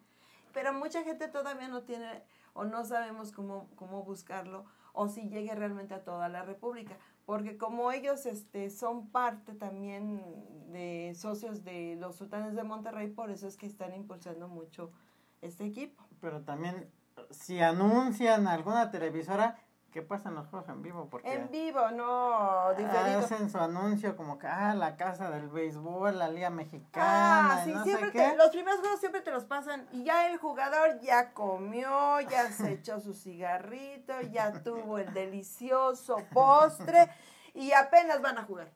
[0.55, 4.63] Pero mucha gente todavía no tiene o no sabemos cómo, cómo buscarlo
[4.93, 6.97] o si llegue realmente a toda la República.
[7.25, 10.23] Porque como ellos este, son parte también
[10.71, 14.93] de socios de los sultanes de Monterrey, por eso es que están impulsando mucho
[15.41, 16.01] este equipo.
[16.21, 16.89] Pero también,
[17.31, 19.59] si anuncian alguna televisora,
[19.95, 21.07] ¿qué pasa en los juegos en vivo?
[21.09, 23.19] Porque En vivo, no diferido.
[23.19, 27.71] hacen su anuncio como que, ah, la casa del béisbol, la liga mexicana, Ah, sí,
[27.71, 30.99] no siempre sé te- los primeros juegos siempre te los pasan y ya el jugador
[30.99, 37.09] ya comió, ya se echó su cigarrito, ya tuvo el delicioso postre
[37.53, 38.73] y apenas van a jugar.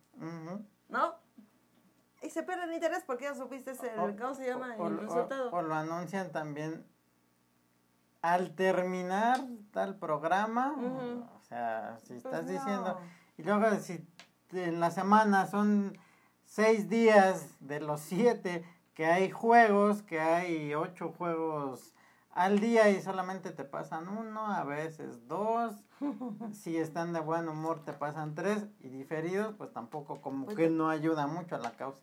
[0.88, 1.16] ¿no?
[2.22, 4.74] Y se pierde el interés porque ya supiste el, O- ¿cómo se llama?
[4.78, 5.52] o- el o- resultado.
[5.52, 6.86] O, lo anuncian también
[8.22, 9.40] al terminar
[9.72, 10.74] tal programa.
[11.36, 12.52] O sea, si Pues estás no.
[12.52, 13.00] diciendo.
[13.38, 14.06] Y luego, si
[14.52, 15.98] en la semana son
[16.46, 21.94] seis días de los siete que hay juegos, que hay ocho juegos
[22.32, 25.74] al día y solamente te pasan uno, a veces dos.
[26.54, 30.70] si están de buen humor te pasan tres y diferidos, pues tampoco como Pues que
[30.70, 30.90] no.
[30.90, 32.02] ayuda mucho a la causa.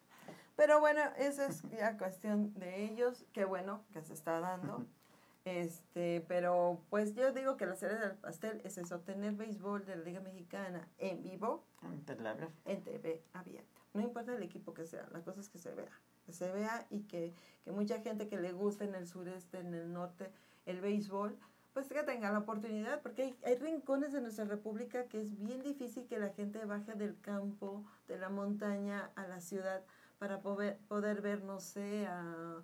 [0.56, 4.84] Pero bueno, eso es ya cuestión de ellos, qué bueno que se está dando.
[5.46, 9.94] Este, pero pues yo digo que la cereza del pastel es eso, tener béisbol de
[9.94, 13.80] la Liga Mexicana en vivo En tele- en TV abierta.
[13.94, 15.92] No importa el equipo que sea, la cosa es que se vea.
[16.24, 17.32] Que se vea y que,
[17.64, 20.32] que mucha gente que le gusta en el sureste, en el norte,
[20.66, 21.38] el béisbol,
[21.72, 25.62] pues que tenga la oportunidad, porque hay, hay rincones de nuestra república que es bien
[25.62, 29.84] difícil que la gente baje del campo, de la montaña a la ciudad
[30.18, 32.62] para poder, poder ver, no sé, a,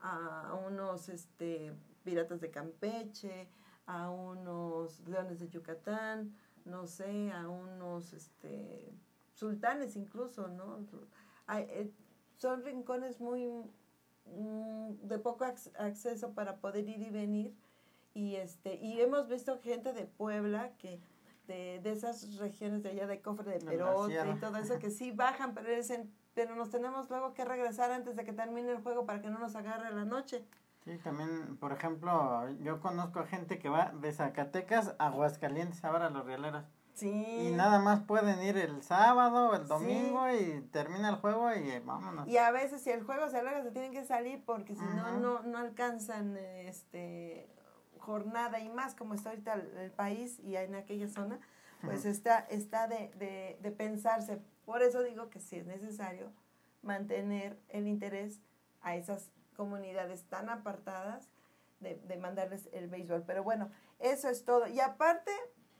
[0.00, 1.72] a unos este,
[2.04, 3.48] piratas de Campeche,
[3.86, 8.92] a unos leones de Yucatán, no sé, a unos este,
[9.32, 10.78] sultanes incluso, ¿no?
[11.46, 11.90] Hay, eh,
[12.36, 13.46] son rincones muy
[14.26, 17.54] mm, de poco ac- acceso para poder ir y venir.
[18.14, 21.00] Y este y hemos visto gente de Puebla que
[21.48, 25.10] de, de esas regiones de allá de Cofre de Perote y todo eso que sí
[25.10, 29.04] bajan pero dicen pero nos tenemos luego que regresar antes de que termine el juego
[29.04, 30.44] para que no nos agarre la noche
[30.84, 36.06] Sí, también, por ejemplo, yo conozco a gente que va de Zacatecas a Aguascalientes ahora
[36.06, 36.64] a los rieleros.
[36.92, 41.50] sí Y nada más pueden ir el sábado o el domingo y termina el juego
[41.54, 42.28] y eh, vámonos.
[42.28, 45.18] Y a veces si el juego se alarga se tienen que salir porque si no,
[45.18, 47.48] no, no alcanzan este
[47.98, 51.40] jornada y más como está ahorita el, el país y en aquella zona,
[51.80, 54.38] pues está, está de, de, de pensarse.
[54.66, 56.30] Por eso digo que sí es necesario
[56.82, 58.40] mantener el interés
[58.82, 61.30] a esas comunidades tan apartadas
[61.80, 63.22] de, de mandarles el béisbol.
[63.26, 64.66] Pero bueno, eso es todo.
[64.66, 65.30] Y aparte,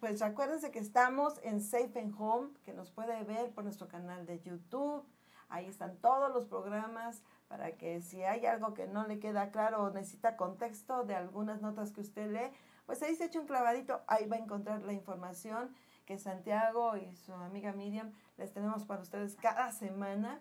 [0.01, 4.27] pues acuérdense que estamos en Safe and Home, que nos puede ver por nuestro canal
[4.27, 5.05] de YouTube.
[5.49, 9.85] Ahí están todos los programas para que si hay algo que no le queda claro
[9.85, 12.51] o necesita contexto de algunas notas que usted lee,
[12.87, 17.15] pues ahí se echa un clavadito, ahí va a encontrar la información que Santiago y
[17.17, 20.41] su amiga Miriam les tenemos para ustedes cada semana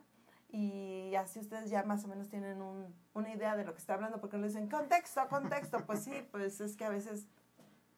[0.53, 3.95] y así ustedes ya más o menos tienen un, una idea de lo que está
[3.95, 7.27] hablando porque le dicen contexto, contexto, pues sí, pues es que a veces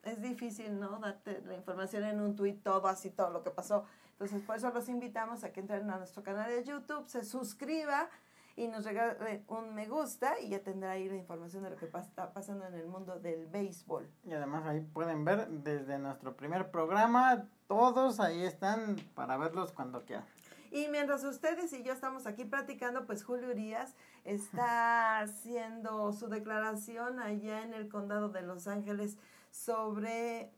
[0.03, 0.97] es difícil, ¿no?
[0.99, 3.83] Darte la información en un tuit, todo así, todo lo que pasó.
[4.11, 8.09] Entonces, por eso los invitamos a que entren a nuestro canal de YouTube, se suscriba
[8.55, 11.87] y nos regale un me gusta y ya tendrá ahí la información de lo que
[11.87, 14.09] está pasando en el mundo del béisbol.
[14.23, 20.05] Y además ahí pueden ver desde nuestro primer programa, todos ahí están para verlos cuando
[20.05, 20.25] quieran.
[20.71, 27.19] Y mientras ustedes y yo estamos aquí platicando, pues Julio Urias está haciendo su declaración
[27.19, 29.17] allá en el condado de Los Ángeles
[29.51, 30.51] sobre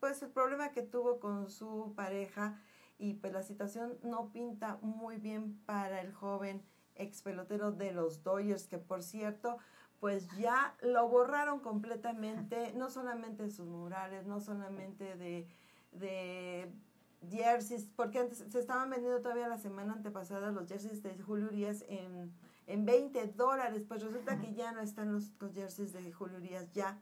[0.00, 2.60] pues el problema que tuvo con su pareja
[2.98, 6.62] y pues la situación no pinta muy bien para el joven
[6.94, 9.58] ex pelotero de los Dodgers que por cierto
[10.00, 15.48] pues ya lo borraron completamente, no solamente de sus murales, no solamente de,
[15.92, 16.72] de
[17.30, 21.84] jerseys, porque antes se estaban vendiendo todavía la semana antepasada los jerseys de Julio Urias
[21.88, 22.32] en,
[22.66, 26.72] en 20 dólares, pues resulta que ya no están los, los jerseys de Julio Urias,
[26.72, 26.98] ya,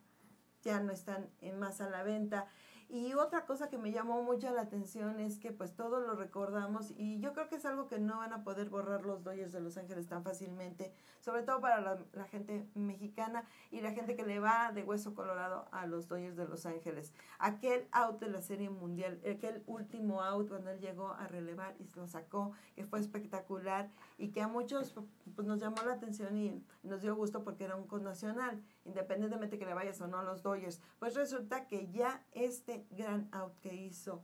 [0.62, 2.46] ya no están en más a la venta.
[2.88, 6.92] Y otra cosa que me llamó mucho la atención es que pues todos lo recordamos
[6.96, 9.60] y yo creo que es algo que no van a poder borrar los Dodgers de
[9.60, 14.38] Los Ángeles tan fácilmente, sobre todo para la, gente mexicana y la gente que le
[14.38, 17.12] va de hueso colorado a los Dodgers de Los Ángeles.
[17.40, 21.88] Aquel out de la Serie Mundial, aquel último out cuando él llegó a relevar y
[21.96, 24.94] lo sacó, que fue espectacular y que a muchos
[25.34, 29.66] pues, nos llamó la atención y nos dio gusto porque era un connacional, independientemente que
[29.66, 30.80] le vayas o no a los Dodgers.
[30.98, 34.22] Pues resulta que ya este gran out que hizo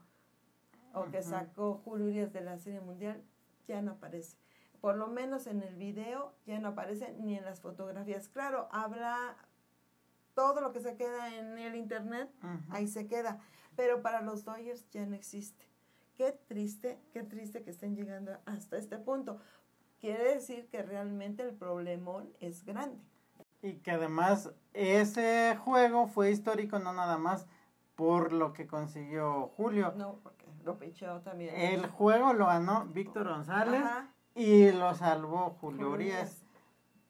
[0.94, 3.22] o que sacó Julio Urias de la Serie Mundial
[3.66, 4.37] ya no aparece.
[4.81, 8.29] Por lo menos en el video ya no aparece ni en las fotografías.
[8.29, 9.37] Claro, habrá
[10.35, 12.31] todo lo que se queda en el internet,
[12.70, 13.40] ahí se queda.
[13.77, 15.66] Pero para los Dodgers ya no existe.
[16.14, 19.38] Qué triste, qué triste que estén llegando hasta este punto.
[19.98, 23.03] Quiere decir que realmente el problemón es grande.
[23.62, 27.46] Y que además ese juego fue histórico no nada más
[27.94, 29.94] por lo que consiguió Julio.
[29.96, 31.55] No, porque lo pichó también.
[31.55, 36.42] El juego lo ganó Víctor González Ajá, y lo salvó Julio Urias.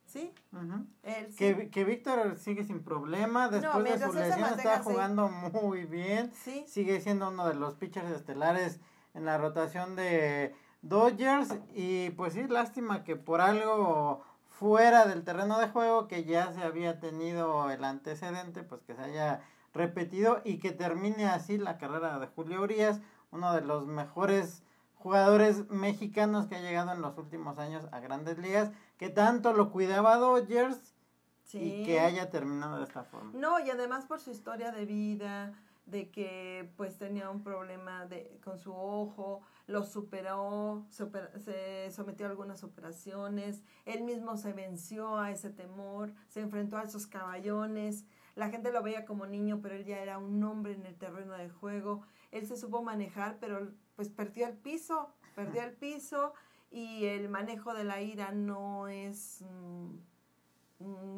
[0.04, 0.84] Sí, Ujú.
[1.04, 1.36] él sí.
[1.38, 6.64] Que, que Víctor sigue sin problema, después de su lesión está jugando muy bien, Sí,
[6.68, 8.78] sigue siendo uno de los pitchers estelares
[9.14, 14.22] en la rotación de Dodgers y pues sí, lástima que por algo
[14.62, 19.02] fuera del terreno de juego que ya se había tenido el antecedente, pues que se
[19.02, 19.40] haya
[19.74, 23.00] repetido y que termine así la carrera de Julio Urias,
[23.32, 24.62] uno de los mejores
[24.94, 29.72] jugadores mexicanos que ha llegado en los últimos años a grandes ligas, que tanto lo
[29.72, 30.94] cuidaba Dodgers
[31.42, 31.58] sí.
[31.58, 33.32] y que haya terminado de esta forma.
[33.34, 35.54] No, y además por su historia de vida,
[35.86, 42.26] de que pues tenía un problema de, con su ojo, lo superó, super- se sometió
[42.26, 48.04] a algunas operaciones, él mismo se venció a ese temor, se enfrentó a esos caballones,
[48.34, 51.34] La gente lo veía como niño, pero él ya era un hombre en el terreno
[51.36, 52.00] de juego.
[52.30, 56.32] Él se supo manejar, pero pues perdió el piso, perdió el piso
[56.70, 59.96] y el manejo de la ira no es mm,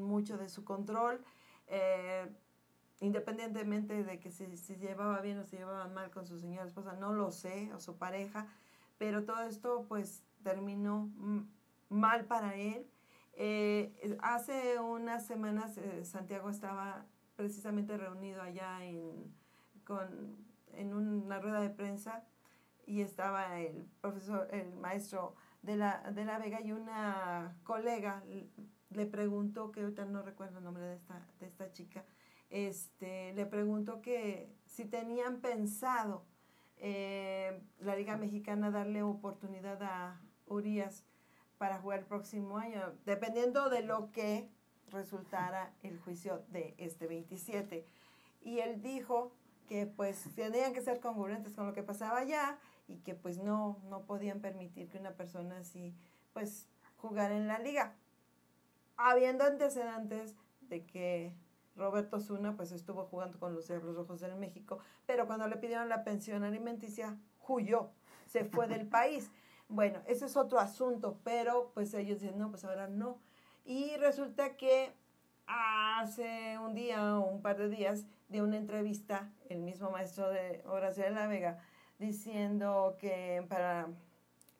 [0.02, 1.22] mucho de su control.
[1.68, 2.28] Eh,
[3.00, 6.94] independientemente de que se, se, llevaba bien o se llevaba mal con su señora esposa,
[6.94, 8.46] no lo sé, o su pareja,
[8.98, 11.10] pero todo esto pues terminó
[11.88, 12.86] mal para él.
[13.32, 17.04] Eh, hace unas semanas eh, Santiago estaba
[17.36, 19.34] precisamente reunido allá en,
[19.84, 20.36] con,
[20.72, 22.24] en una rueda de prensa
[22.86, 28.22] y estaba el profesor, el maestro de la, de la Vega y una colega
[28.90, 32.04] le preguntó, que ahorita no recuerdo el nombre de esta, de esta chica,
[32.50, 36.24] este, le preguntó que si tenían pensado
[36.78, 41.04] eh, la Liga Mexicana darle oportunidad a Urias
[41.58, 44.50] para jugar el próximo año, dependiendo de lo que
[44.90, 47.86] resultara el juicio de este 27.
[48.42, 49.32] Y él dijo
[49.68, 53.78] que pues tenían que ser congruentes con lo que pasaba allá y que pues no,
[53.88, 55.94] no podían permitir que una persona así
[56.32, 57.94] pues jugara en la liga.
[58.96, 61.32] Habiendo antecedentes de que
[61.76, 65.88] Roberto Zuna pues estuvo jugando con los Diablos Rojos del México, pero cuando le pidieron
[65.88, 67.16] la pensión alimenticia,
[67.48, 67.90] huyó,
[68.26, 69.30] se fue del país.
[69.68, 73.18] Bueno, ese es otro asunto, pero pues ellos dicen, no, pues ahora no.
[73.64, 74.92] Y resulta que
[75.46, 80.62] hace un día o un par de días de una entrevista, el mismo maestro de
[80.66, 81.58] Horacio de la Vega,
[81.98, 83.88] diciendo que para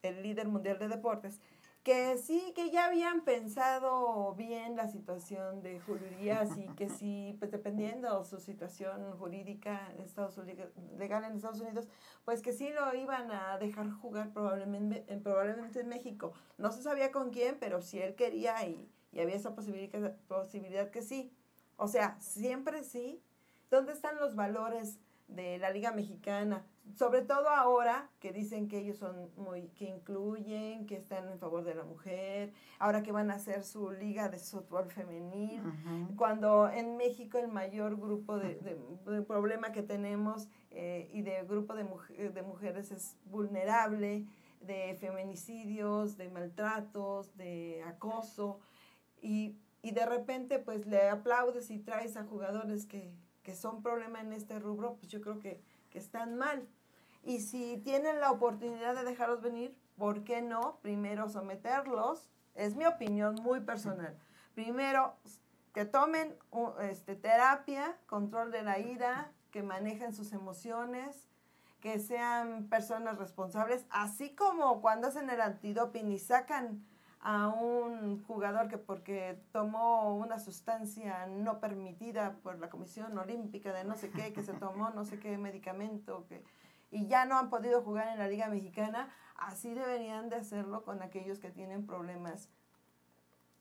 [0.03, 1.41] el líder mundial de deportes,
[1.85, 7.51] que sí, que ya habían pensado bien la situación de Julio y que sí, pues
[7.51, 11.87] dependiendo su situación jurídica en Estados Unidos, legal en Estados Unidos,
[12.25, 16.33] pues que sí lo iban a dejar jugar probablemente, probablemente en México.
[16.57, 20.91] No se sabía con quién, pero si él quería y, y había esa posibilidad, posibilidad
[20.91, 21.31] que sí.
[21.77, 23.23] O sea, siempre sí.
[23.71, 26.65] ¿Dónde están los valores de la Liga Mexicana?
[26.97, 31.65] Sobre todo ahora que dicen que ellos son muy, que incluyen, que están en favor
[31.65, 35.63] de la mujer, ahora que van a hacer su liga de fútbol femenil,
[36.17, 41.75] cuando en México el mayor grupo de, de, problema que tenemos eh, y de grupo
[41.75, 41.85] de,
[42.31, 44.27] de mujeres es vulnerable,
[44.61, 48.61] de feminicidios, de maltratos, de acoso,
[49.21, 54.21] y, y de repente pues le aplaudes y traes a jugadores que, que son problema
[54.21, 55.61] en este rubro, pues yo creo que
[55.95, 56.69] que están mal.
[57.23, 60.81] Y si tienen la oportunidad de dejarlos venir, ¿por qué no?
[60.83, 64.19] Primero someterlos, es mi opinión muy personal.
[64.57, 65.15] Primero,
[65.73, 66.37] que tomen
[66.81, 71.29] este, terapia, control de la ira, que manejen sus emociones,
[71.81, 76.85] que sean personas responsables, así como cuando hacen el antidoping y sacan
[77.25, 83.83] a un jugador que porque tomó una sustancia no permitida por la Comisión Olímpica de
[83.83, 86.45] no sé qué, que se tomó no sé qué medicamento, que,
[86.91, 91.03] y ya no han podido jugar en la Liga Mexicana, así deberían de hacerlo con
[91.03, 92.51] aquellos que tienen problemas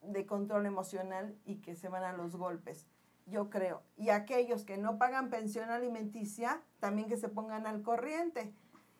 [0.02, 2.86] de control emocional y que se van a los golpes,
[3.28, 3.82] yo creo.
[3.96, 8.54] Y aquellos que no pagan pensión alimenticia, también que se pongan al corriente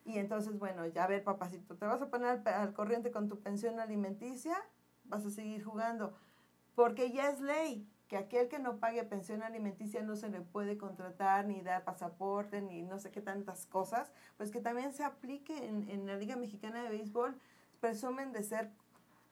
[0.04, 3.40] y entonces, bueno, ya a ver, papacito, te vas a poner al, corriente con tu
[3.40, 4.56] pensión alimenticia,
[5.04, 6.14] vas a seguir jugando.
[6.74, 10.76] Porque ya es ley que aquel que no pague pensión alimenticia no se le puede
[10.76, 15.66] contratar ni dar pasaporte ni no sé qué tantas cosas, pues que también se aplique
[15.66, 17.38] en, en la Liga Mexicana de Béisbol,
[17.80, 18.70] presumen de ser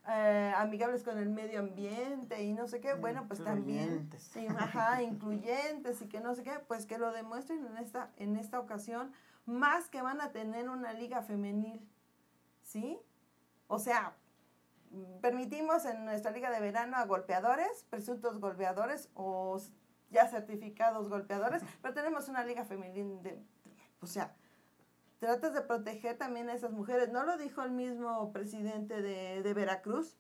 [0.09, 5.01] eh, amigables con el medio ambiente y no sé qué, bueno, pues también, sí, ajá,
[5.01, 9.13] incluyentes y que no sé qué, pues que lo demuestren en esta, en esta ocasión
[9.45, 11.89] más que van a tener una liga femenil,
[12.63, 12.99] ¿sí?
[13.67, 14.17] O sea,
[15.21, 19.59] permitimos en nuestra liga de verano a golpeadores, presuntos golpeadores o
[20.11, 23.43] ya certificados golpeadores, pero tenemos una liga femenil de,
[24.01, 24.35] o sea,
[25.19, 27.13] tratas de proteger también a esas mujeres.
[27.13, 30.19] No lo dijo el mismo presidente de, de Veracruz.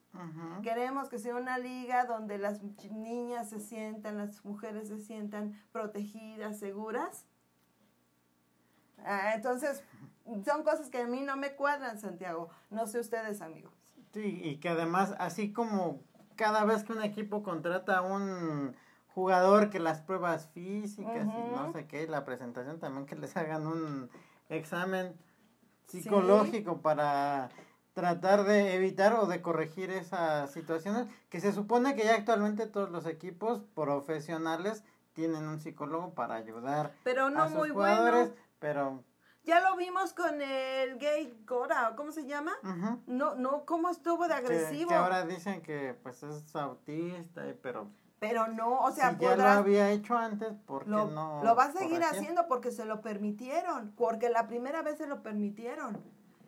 [0.63, 6.59] Queremos que sea una liga donde las niñas se sientan, las mujeres se sientan protegidas,
[6.59, 7.27] seguras.
[9.05, 9.83] Ah, entonces,
[10.45, 12.51] son cosas que a mí no me cuadran, Santiago.
[12.71, 13.73] No sé ustedes, amigos.
[14.13, 16.01] Sí, y que además, así como
[16.37, 18.75] cada vez que un equipo contrata a un
[19.15, 23.67] jugador que las pruebas físicas y no sé qué, la presentación también que les hagan
[23.67, 24.11] un
[24.49, 25.15] examen
[25.87, 27.51] psicológico para
[27.93, 32.91] tratar de evitar o de corregir esas situaciones que se supone que ya actualmente todos
[32.91, 34.83] los equipos profesionales
[35.13, 38.33] tienen un psicólogo para ayudar pero no a sus muy jugadores
[38.63, 39.05] pero...
[39.45, 42.53] Ya lo vimos con el gay Gora, ¿cómo se llama?
[43.07, 44.89] No, no, ¿cómo estuvo de agresivo?
[44.89, 47.91] Que, ahora dicen que pues es autista, pero...
[48.21, 51.43] Pero no, o sea, si ya lo había hecho antes, ¿por qué lo, no?
[51.43, 55.25] lo va a seguir haciendo porque se lo permitieron, porque la primera vez se lo
[55.25, 56.01] permitieron.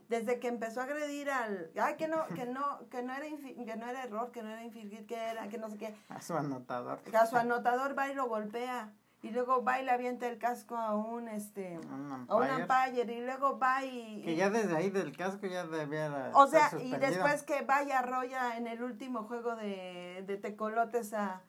[0.09, 3.57] Desde que empezó a agredir al, ay, que no, que no, que no era, infi-
[3.65, 5.97] que no era error, que no era infringir, que era, que no sé qué.
[6.11, 7.01] A su anotador.
[7.13, 8.93] A su anotador va y lo golpea.
[9.25, 13.11] Y luego va y le avienta el casco a un, este, Un a un umpire.
[13.11, 14.21] Y luego va y...
[14.23, 18.59] Que ya desde ahí del casco ya debiera O sea, y después que vaya arrolla
[18.59, 21.41] en el último juego de, de tecolotes a,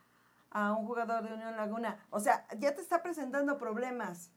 [0.51, 1.99] a un jugador de Unión Laguna.
[2.11, 4.32] O sea, ya te está presentando problemas.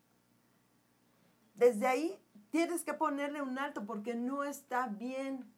[1.55, 2.21] Desde ahí
[2.51, 5.49] tienes que ponerle un alto porque no está bien.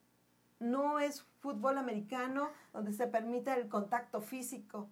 [0.58, 4.90] No es fútbol americano donde se permite el contacto físico.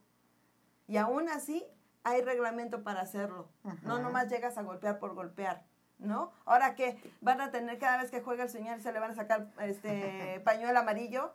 [0.86, 1.66] Y aún así
[2.04, 3.48] hay reglamento para hacerlo.
[3.82, 5.64] No nomás llegas a golpear por golpear.
[5.98, 6.32] ¿No?
[6.44, 9.14] Ahora que van a tener cada vez que juega el señor se le van a
[9.14, 11.32] sacar este pañuelo amarillo.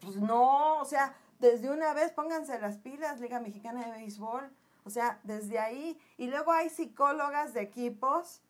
[0.00, 4.50] Pues no, o sea, desde una vez pónganse las pilas, Liga Mexicana de Béisbol.
[4.84, 6.00] O sea, desde ahí.
[6.16, 8.40] Y luego hay psicólogas de equipos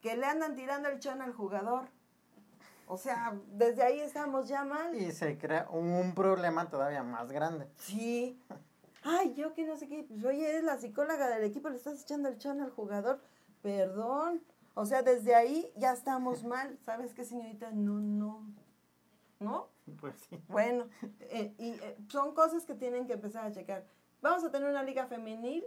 [0.00, 1.88] que le andan tirando el chón al jugador.
[2.86, 4.94] O sea, desde ahí estamos ya mal.
[4.94, 7.68] Y se crea un problema todavía más grande.
[7.76, 8.42] Sí.
[9.02, 10.04] Ay, yo que no sé qué.
[10.04, 13.20] Pues oye, eres la psicóloga del equipo, le estás echando el chón al jugador.
[13.62, 14.42] Perdón.
[14.74, 16.78] O sea, desde ahí ya estamos mal.
[16.84, 17.70] ¿Sabes qué, señorita?
[17.72, 18.46] No, no.
[19.40, 19.68] ¿No?
[20.00, 20.42] Pues sí.
[20.48, 20.86] Bueno,
[21.20, 23.84] eh, y eh, son cosas que tienen que empezar a checar.
[24.20, 25.64] Vamos a tener una liga femenil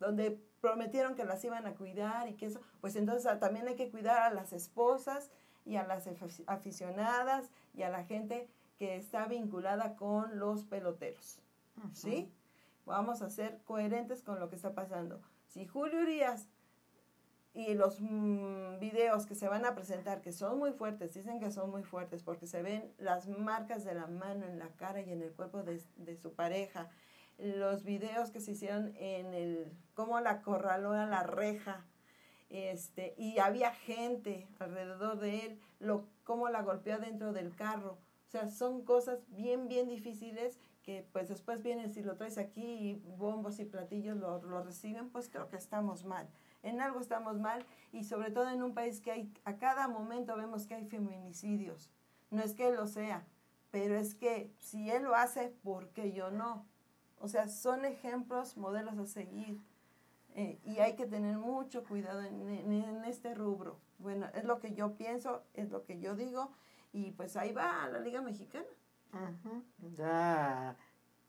[0.00, 3.76] donde prometieron que las iban a cuidar y que eso, pues entonces ah, también hay
[3.76, 5.30] que cuidar a las esposas
[5.64, 8.48] y a las afic- aficionadas y a la gente
[8.78, 11.38] que está vinculada con los peloteros.
[11.92, 12.30] ¿Sí?
[12.86, 15.20] Vamos a ser coherentes con lo que está pasando.
[15.48, 16.48] Si Julio Urias
[17.52, 21.50] y los mm, videos que se van a presentar, que son muy fuertes, dicen que
[21.50, 25.10] son muy fuertes porque se ven las marcas de la mano en la cara y
[25.10, 26.88] en el cuerpo de, de su pareja,
[27.38, 31.84] los videos que se hicieron en el, cómo la corraló a la reja,
[32.48, 37.98] este, y había gente alrededor de él, lo, cómo la golpeó dentro del carro.
[38.26, 42.62] O sea, son cosas bien, bien difíciles que pues después vienen, si lo traes aquí
[42.64, 46.28] y bombos y platillos lo, lo reciben, pues creo que estamos mal.
[46.62, 50.36] En algo estamos mal y sobre todo en un país que hay, a cada momento
[50.36, 51.90] vemos que hay feminicidios.
[52.30, 53.26] No es que lo sea,
[53.72, 56.64] pero es que si él lo hace, ¿por qué yo no?
[57.20, 59.60] O sea, son ejemplos, modelos a seguir.
[60.34, 63.78] Eh, y hay que tener mucho cuidado en, en- en este rubro.
[63.98, 66.50] Bueno, es lo que yo pienso, es lo que yo digo,
[66.92, 68.66] y pues ahí va la Liga Mexicana.
[69.96, 70.76] Ya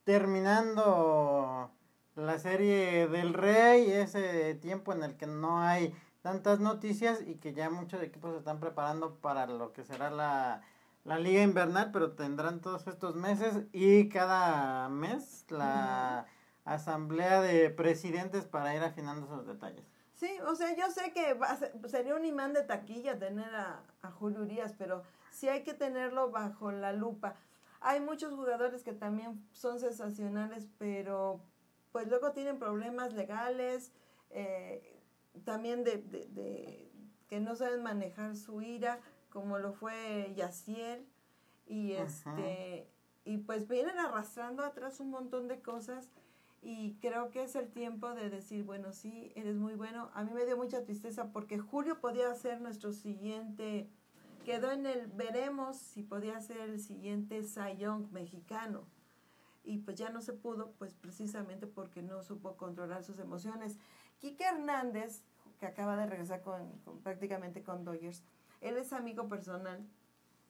[0.03, 1.71] terminando
[2.15, 7.53] la serie del Rey, ese tiempo en el que no hay tantas noticias y que
[7.53, 10.61] ya muchos equipos se están preparando para lo que será la,
[11.03, 16.25] la liga invernal, pero tendrán todos estos meses y cada mes la
[16.65, 19.85] asamblea de presidentes para ir afinando esos detalles.
[20.15, 23.53] Sí, o sea, yo sé que va a ser- sería un imán de taquilla tener
[23.55, 27.35] a, a Julio Urias, pero sí hay que tenerlo bajo la lupa.
[27.89, 31.39] Hay muchos jugadores que también son sensacionales, pero
[31.93, 33.93] pues luego tienen problemas legales,
[34.29, 34.99] eh,
[35.45, 36.91] también de, de- de
[37.29, 41.05] que no saben manejar su ira, como lo fue Yaciel,
[41.65, 42.03] y Ajá.
[42.35, 42.89] este,
[43.23, 46.09] y pues vienen arrastrando atrás un montón de cosas
[46.61, 50.09] y creo que es el tiempo de decir, bueno, sí, eres muy bueno.
[50.13, 53.89] A mí me dio mucha tristeza porque Julio podía ser nuestro siguiente,
[54.47, 58.85] quedó en el, veremos si podía ser el siguiente Cy Young mexicano.
[59.65, 63.77] Y pues ya no se pudo, pues precisamente porque no supo controlar sus emociones.
[64.19, 65.21] Quique Hernández,
[65.59, 68.23] que acaba de regresar con, con- prácticamente con Dodgers,
[68.61, 69.85] él es amigo personal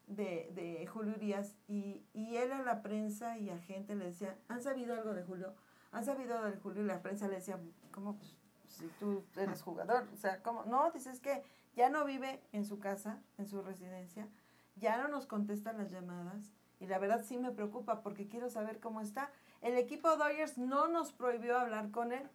[0.05, 4.37] de, de Julio Urias y, y él a la prensa y a gente le decía,
[4.47, 5.55] ¿han sabido algo de Julio?
[5.91, 6.83] ¿Han sabido de Julio?
[6.83, 7.59] Y la prensa le decía,
[7.91, 8.15] ¿cómo?
[8.17, 8.37] Pues,
[8.67, 10.65] si tú eres jugador, o sea, ¿cómo?
[10.65, 11.41] No, dices que
[11.77, 14.27] ya no vive en su casa, en su residencia,
[14.75, 18.79] ya no nos contesta las llamadas y la verdad sí me preocupa porque quiero saber
[18.79, 19.31] cómo está.
[19.61, 22.27] El equipo Dodgers no nos prohibió hablar con él,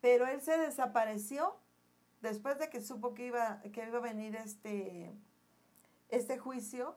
[0.00, 1.56] pero él se desapareció
[2.22, 5.12] después de que supo que iba, que iba a venir este,
[6.08, 6.96] este juicio.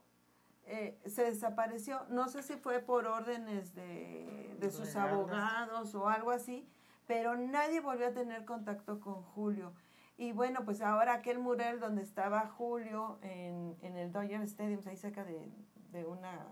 [0.66, 6.32] eh, se desapareció, no sé si fue por órdenes de, de sus abogados o algo
[6.32, 6.70] así,
[7.08, 9.74] pero nadie volvió a tener contacto con Julio.
[10.18, 14.98] Y bueno, pues ahora aquel mural donde estaba Julio en, en el Dodger Stadium, ahí
[14.98, 15.52] cerca de,
[15.92, 16.48] de una,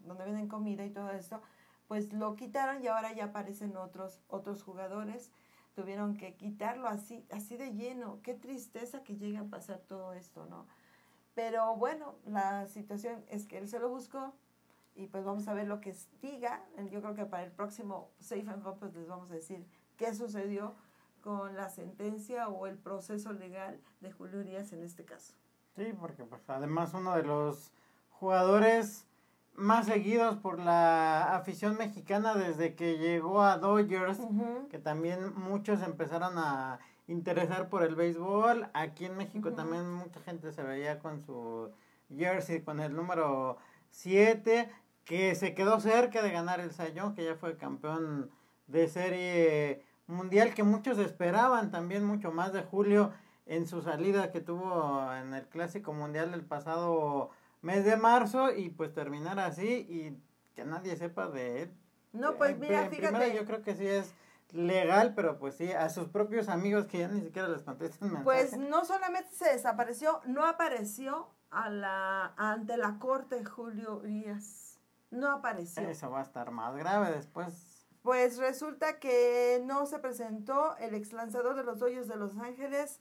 [0.00, 1.42] donde venden comida y todo esto,
[1.88, 5.30] pues lo quitaron y ahora ya aparecen otros, otros jugadores.
[5.74, 8.20] Tuvieron que quitarlo así, así de lleno.
[8.22, 10.66] Qué tristeza que llegue a pasar todo esto, ¿no?
[11.34, 14.34] Pero bueno, la situación es que él se lo buscó
[14.96, 16.64] y pues vamos a ver lo que diga.
[16.90, 19.64] Yo creo que para el próximo Safe and Home pues les vamos a decir
[19.96, 20.74] qué sucedió
[21.22, 25.34] con la sentencia o el proceso legal de Julio Urias en este caso.
[25.76, 27.72] Sí, porque pues además uno de los
[28.10, 29.06] jugadores
[29.54, 34.18] más seguidos por la afición mexicana desde que llegó a Dodgers,
[34.70, 38.68] que también muchos empezaron a interesar por el béisbol.
[38.72, 41.70] Aquí en México también mucha gente se veía con su
[42.16, 43.58] jersey, con el número
[43.90, 44.70] 7,
[45.04, 48.30] que se quedó cerca de ganar el Sayón, que ya fue campeón
[48.68, 53.12] de serie mundial, que muchos esperaban también mucho más de Julio
[53.46, 57.30] en su salida que tuvo en el Clásico Mundial del pasado
[57.62, 60.18] mes de marzo y pues terminar así y
[60.54, 61.74] que nadie sepa de él.
[62.12, 63.34] No, pues mira, fíjate.
[63.34, 64.14] yo creo que sí es
[64.52, 68.10] legal, pero pues sí, a sus propios amigos que ya ni siquiera les contestan.
[68.24, 74.78] Pues no solamente se desapareció, no apareció a la ante la corte Julio Díaz.
[75.10, 75.88] No apareció.
[75.88, 77.67] Eso va a estar más grave después.
[78.02, 83.00] Pues resulta que no se presentó el ex lanzador de los Dodgers de Los Ángeles,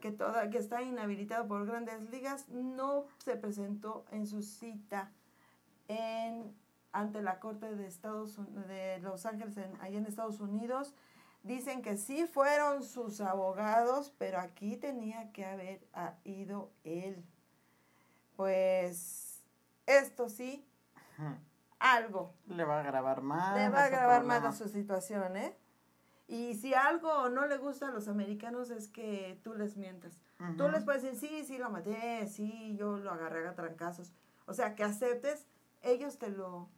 [0.00, 5.12] que, toda, que está inhabilitado por grandes ligas, no se presentó en su cita
[5.88, 6.54] en,
[6.92, 10.94] ante la Corte de, Estados, de Los Ángeles, en, allá en Estados Unidos.
[11.42, 15.86] Dicen que sí fueron sus abogados, pero aquí tenía que haber
[16.24, 17.22] ido él.
[18.34, 19.42] Pues
[19.86, 20.66] esto sí,
[21.84, 22.34] algo.
[22.46, 23.56] Le va a grabar más.
[23.56, 25.56] Le va a grabar más a su situación, ¿eh?
[26.26, 30.18] Y si algo no le gusta a los americanos es que tú les mientas.
[30.56, 34.12] Tú les puedes decir, sí, sí, lo maté, sí, yo lo agarré a trancazos.
[34.46, 35.46] O sea, que aceptes,
[35.82, 36.68] ellos te lo,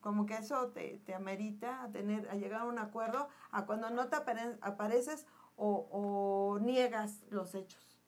[0.00, 3.90] como que eso te, te amerita a tener, a llegar a un acuerdo, a cuando
[3.90, 5.26] no te apareces
[5.56, 7.98] o, o, niegas los hechos.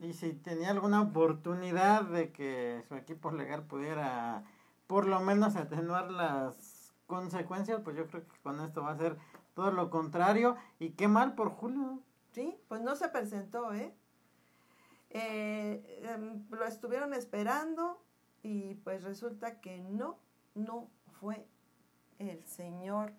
[0.00, 4.44] Y si tenía alguna oportunidad de que su equipo legal pudiera
[4.90, 9.16] por lo menos atenuar las consecuencias, pues yo creo que con esto va a ser
[9.54, 10.56] todo lo contrario.
[10.80, 12.00] Y qué mal por Julio.
[12.32, 13.94] Sí, pues no se presentó, ¿eh?
[15.10, 18.02] eh em, lo estuvieron esperando
[18.42, 20.18] y pues resulta que no,
[20.56, 20.88] no
[21.20, 21.46] fue
[22.18, 23.12] el señor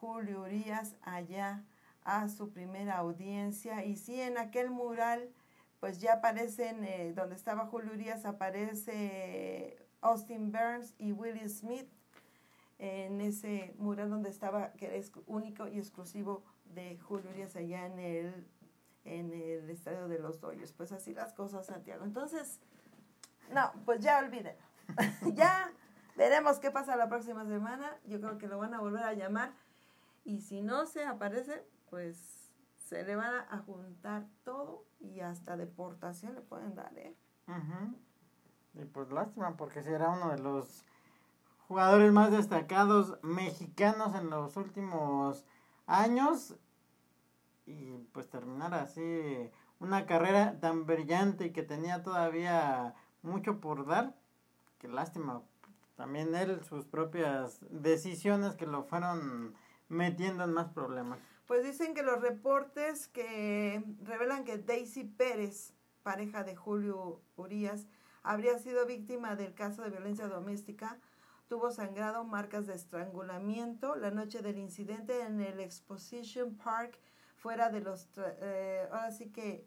[0.00, 1.66] Julio Urias allá
[2.02, 3.84] a su primera audiencia.
[3.84, 5.28] Y sí, en aquel mural,
[5.80, 11.88] pues ya aparecen, eh, donde estaba Julio Urias, aparece Austin Burns y Willie Smith
[12.78, 16.42] en ese mural donde estaba, que es único y exclusivo
[16.74, 18.46] de Julio Urias allá en el,
[19.04, 20.72] en el estadio de los Dodgers.
[20.72, 22.04] Pues así las cosas, Santiago.
[22.04, 22.60] Entonces,
[23.52, 24.56] no, pues ya olviden.
[25.34, 25.70] ya
[26.16, 27.96] veremos qué pasa la próxima semana.
[28.04, 29.52] Yo creo que lo van a volver a llamar.
[30.24, 36.34] Y si no se aparece, pues se le van a juntar todo y hasta deportación
[36.34, 37.16] le pueden dar, ¿eh?
[38.74, 40.84] Y pues lástima, porque será uno de los
[41.68, 45.44] jugadores más destacados mexicanos en los últimos
[45.86, 46.54] años
[47.66, 54.14] y pues terminar así una carrera tan brillante y que tenía todavía mucho por dar.
[54.78, 55.42] Qué lástima.
[55.96, 59.54] También él, sus propias decisiones que lo fueron
[59.88, 61.18] metiendo en más problemas.
[61.46, 67.86] Pues dicen que los reportes que revelan que Daisy Pérez, pareja de Julio Urias,
[68.22, 70.98] habría sido víctima del caso de violencia doméstica
[71.52, 73.94] tuvo sangrado, marcas de estrangulamiento.
[73.94, 76.98] La noche del incidente en el Exposition Park,
[77.36, 78.08] fuera de los...
[78.40, 79.66] Eh, ahora sí que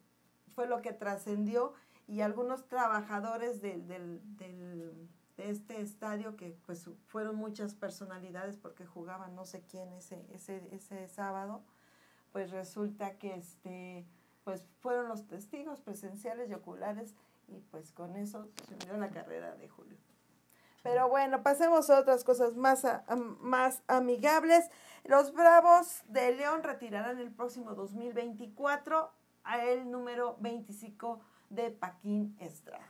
[0.56, 1.74] fue lo que trascendió
[2.08, 8.88] y algunos trabajadores del, del, del, de este estadio, que pues fueron muchas personalidades porque
[8.88, 11.62] jugaban no sé quién ese, ese, ese sábado,
[12.32, 14.08] pues resulta que este,
[14.43, 17.14] pues fueron los testigos presenciales y oculares
[17.48, 19.98] y pues con eso se unió la carrera de Julio.
[20.84, 22.86] Pero bueno, pasemos a otras cosas más,
[23.39, 24.70] más amigables.
[25.04, 29.12] Los Bravos de León retirarán el próximo 2024
[29.43, 32.86] a el número 25 de Paquín Estrada.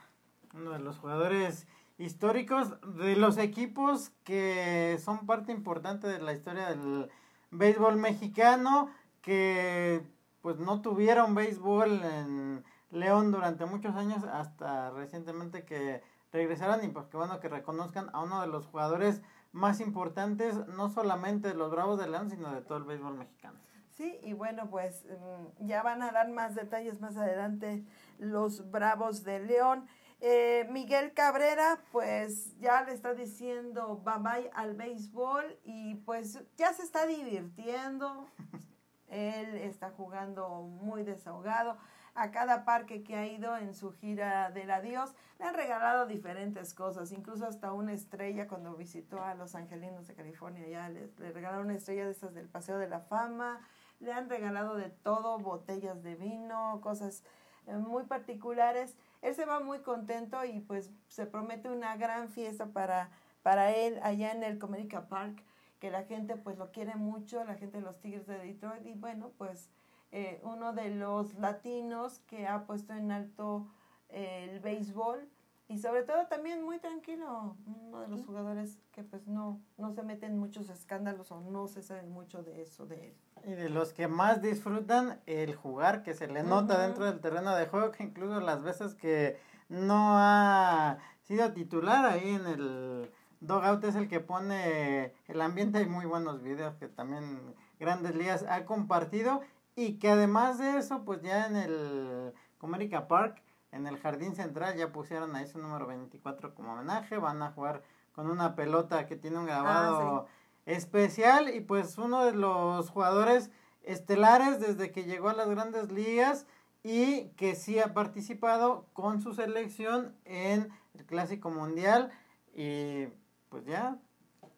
[0.53, 6.67] Uno de los jugadores históricos de los equipos que son parte importante de la historia
[6.67, 7.09] del
[7.51, 8.89] béisbol mexicano,
[9.21, 10.01] que
[10.41, 17.07] pues no tuvieron béisbol en León durante muchos años hasta recientemente que regresaron y pues
[17.07, 19.21] qué bueno que reconozcan a uno de los jugadores
[19.51, 23.57] más importantes, no solamente de los Bravos de León, sino de todo el béisbol mexicano.
[23.95, 27.85] Sí, y bueno, pues mm, ya van a dar más detalles más adelante
[28.19, 29.87] los Bravos de León.
[30.19, 36.73] Eh, Miguel Cabrera, pues ya le está diciendo bye bye al béisbol y pues ya
[36.73, 38.27] se está divirtiendo.
[39.07, 41.77] Él está jugando muy desahogado.
[42.15, 46.73] A cada parque que ha ido en su gira del adiós le han regalado diferentes
[46.73, 51.31] cosas, incluso hasta una estrella cuando visitó a los Angelinos de California, ya le, le
[51.33, 53.59] regalaron una estrella de esas del Paseo de la Fama,
[53.99, 57.23] le han regalado de todo, botellas de vino, cosas
[57.67, 58.95] eh, muy particulares.
[59.21, 63.09] Él se va muy contento y pues se promete una gran fiesta para,
[63.43, 65.43] para él allá en el Comerica Park,
[65.79, 68.85] que la gente pues lo quiere mucho, la gente de los Tigres de Detroit.
[68.85, 69.69] Y bueno, pues
[70.17, 73.67] eh, uno de los latinos que ha puesto en alto
[74.07, 75.27] eh, el béisbol
[75.67, 80.03] y sobre todo también muy tranquilo, uno de los jugadores que pues no, no se
[80.03, 83.15] meten muchos escándalos o no se sabe mucho de eso de él.
[83.43, 87.53] Y de los que más disfrutan el jugar, que se le nota dentro del terreno
[87.53, 89.37] de juego, que incluso las veces que
[89.67, 93.11] no ha sido titular ahí en el
[93.41, 95.79] dogout es el que pone el ambiente.
[95.79, 99.41] Hay muy buenos videos que también Grandes Ligas ha compartido
[99.75, 104.77] y que además de eso, pues ya en el Comerica Park, en el jardín central,
[104.77, 107.17] ya pusieron ahí su número 24 como homenaje.
[107.17, 110.27] Van a jugar con una pelota que tiene un grabado
[110.65, 113.51] especial y pues uno de los jugadores
[113.83, 116.47] estelares desde que llegó a las grandes ligas
[116.83, 122.11] y que sí ha participado con su selección en el Clásico Mundial
[122.55, 123.07] y
[123.49, 123.97] pues ya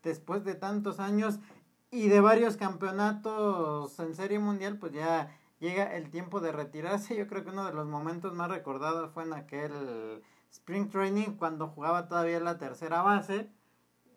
[0.03, 1.39] después de tantos años
[1.91, 7.15] y de varios campeonatos en Serie Mundial pues ya llega el tiempo de retirarse.
[7.15, 10.21] Yo creo que uno de los momentos más recordados fue en aquel
[10.51, 13.49] Spring Training cuando jugaba todavía la tercera base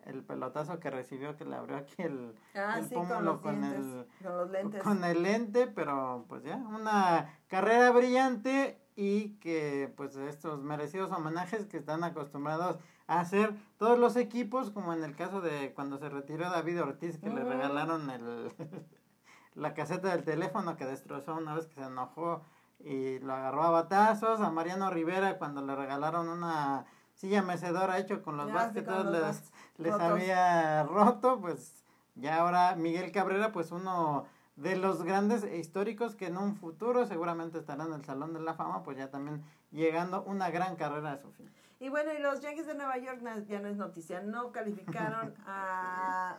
[0.05, 3.41] el pelotazo que recibió que le abrió aquí el, Ah, el sí, con pómulo los
[3.41, 4.83] con, dientes, el con los lentes.
[4.83, 11.65] con el lente, pero pues ya, una carrera brillante y que pues estos merecidos homenajes
[11.67, 12.77] que están acostumbrados
[13.07, 17.17] a hacer todos los equipos, como en el caso de cuando se retiró David Ortiz,
[17.17, 18.51] que le regalaron el
[19.55, 22.41] la caseta del teléfono que destrozó una vez que se enojó
[22.79, 26.85] y lo agarró a batazos, a Mariano Rivera cuando le regalaron una
[27.21, 33.11] silla mecedora hecho con los Ya, sí, los les, había roto, pues ya ahora Miguel
[33.11, 37.93] Cabrera, pues uno de los grandes e históricos que en un futuro seguramente estará en
[37.93, 41.47] el Salón de la Fama, pues ya también llegando una gran carrera a su fin.
[41.79, 46.37] Y bueno, y los Yankees de Nueva York ya no es noticia, no calificaron a,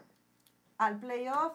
[0.79, 1.53] al playoff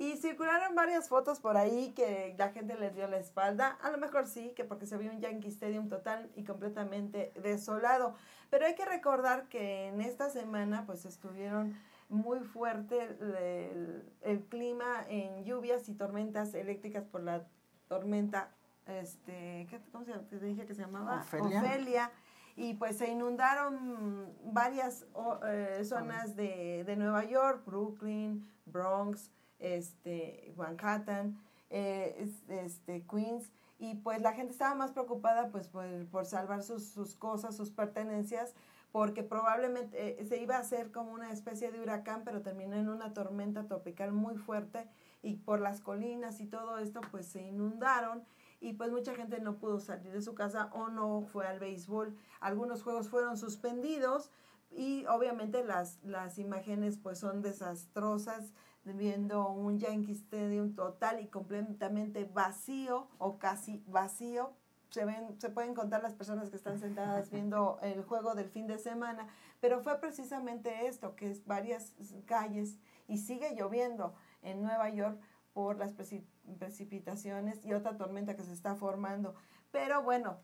[0.00, 3.76] y circularon varias fotos por ahí que la gente les dio la espalda.
[3.82, 8.14] A lo mejor sí, que porque se vio un Yankee Stadium total y completamente desolado.
[8.50, 11.76] Pero hay que recordar que en esta semana pues estuvieron
[12.08, 17.46] muy fuerte el, el- el clima en lluvias y tormentas eléctricas por la
[17.88, 18.50] tormenta,
[18.86, 20.24] este, ¿qué, ¿cómo se llama?
[20.28, 21.20] Te dije que se llamaba?
[21.20, 21.60] Ofelia.
[21.62, 22.10] Ofelia
[22.56, 29.30] y pues se inundaron varias o- eh, zonas de, de Nueva York, Brooklyn, Bronx,
[29.60, 31.38] este, Manhattan,
[31.70, 36.62] eh, es- este, Queens, y pues la gente estaba más preocupada pues por, por salvar
[36.62, 38.54] sus, sus cosas, sus pertenencias,
[38.92, 42.90] porque probablemente eh, se iba a hacer como una especie de huracán, pero terminó en
[42.90, 44.86] una tormenta tropical muy fuerte
[45.22, 48.22] y por las colinas y todo esto pues se inundaron
[48.60, 52.14] y pues mucha gente no pudo salir de su casa o no fue al béisbol.
[52.40, 54.30] Algunos juegos fueron suspendidos
[54.70, 58.52] y obviamente las, las imágenes pues son desastrosas
[58.84, 64.52] viendo un Yankee Stadium total y completamente vacío o casi vacío.
[64.90, 68.66] Se, ven, se pueden contar las personas que están sentadas viendo el juego del fin
[68.66, 69.28] de semana,
[69.60, 71.94] pero fue precisamente esto, que es varias
[72.26, 75.20] calles y sigue lloviendo en Nueva York
[75.52, 76.24] por las preci-
[76.58, 79.34] precipitaciones y otra tormenta que se está formando.
[79.70, 80.38] Pero bueno,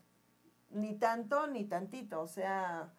[0.69, 2.93] ni tanto ni tantito, o sea,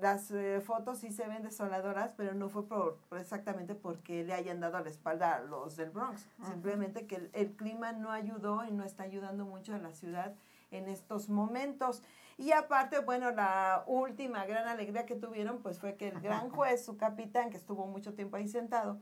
[0.00, 4.32] las eh, fotos sí se ven desoladoras, pero no fue por, por exactamente porque le
[4.34, 8.64] hayan dado la espalda a los del Bronx, simplemente que el, el clima no ayudó
[8.64, 10.34] y no está ayudando mucho a la ciudad
[10.70, 12.02] en estos momentos.
[12.38, 16.84] Y aparte, bueno, la última gran alegría que tuvieron, pues fue que el gran juez,
[16.84, 18.98] su capitán, que estuvo mucho tiempo ahí sentado,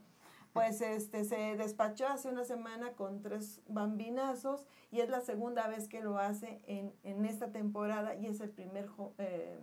[0.52, 5.86] pues este se despachó hace una semana con tres bambinazos y es la segunda vez
[5.88, 9.60] que lo hace en, en esta temporada y es el primer jo- eh,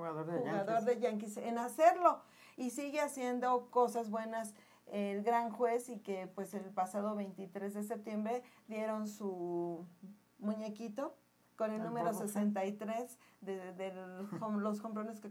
[0.00, 0.86] Jugador de jugador Yankees.
[0.86, 2.20] de Yankees en hacerlo
[2.56, 4.54] y sigue haciendo cosas buenas
[4.86, 9.84] el gran juez y que pues el pasado 23 de septiembre dieron su
[10.38, 11.14] muñequito
[11.56, 12.28] con el El número Bobo Fett.
[12.28, 13.92] 63 de, de
[14.40, 15.30] home- los hombrones que,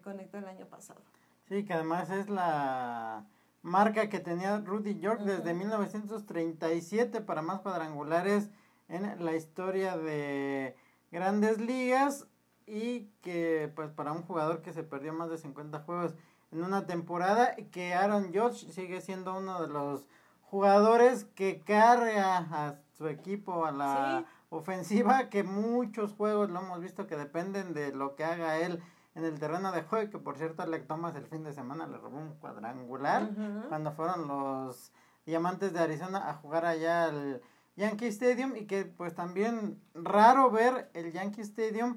[0.00, 1.00] conectó el año pasado.
[1.48, 3.26] Sí, que además es la
[3.62, 5.58] marca que tenía Rudy York desde Ujú.
[5.58, 8.48] 1937 para más cuadrangulares
[8.88, 10.76] en la historia de
[11.10, 12.26] grandes ligas
[12.66, 16.14] y que pues para un jugador que se perdió más de 50 juegos
[16.52, 20.06] en una temporada que Aaron Judge sigue siendo uno de los
[20.42, 27.06] jugadores que carga a su equipo a la ofensiva, que muchos juegos lo hemos visto
[27.06, 28.80] que dependen de lo que haga él
[29.16, 31.98] en el terreno de juego, que por cierto Alec Thomas el fin de semana le
[31.98, 33.30] robó un cuadrangular
[33.68, 34.92] cuando fueron los
[35.26, 37.40] Diamantes de Arizona a jugar allá al
[37.76, 41.96] Yankee Stadium y que pues también raro ver el Yankee Stadium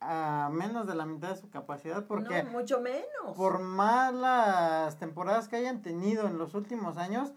[0.00, 5.56] a menos de la mitad de su capacidad porque mucho menos por malas temporadas que
[5.56, 7.32] hayan tenido en los últimos años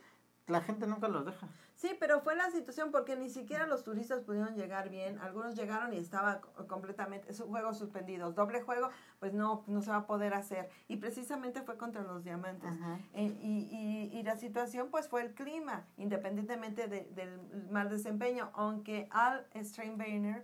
[0.48, 1.48] la gente nunca los deja
[1.82, 5.18] Sí, pero fue la situación porque ni siquiera los turistas pudieron llegar bien.
[5.18, 8.36] Algunos llegaron y estaba completamente su juego suspendidos.
[8.36, 8.90] Doble juego,
[9.20, 10.70] pues no, no se va a poder hacer.
[10.88, 12.70] Y precisamente fue contra los diamantes.
[13.16, 17.42] Eh, y, y, la situación pues fue el clima, independientemente del
[17.72, 18.52] mal desempeño.
[18.54, 20.44] Aunque Al Steinbrenner,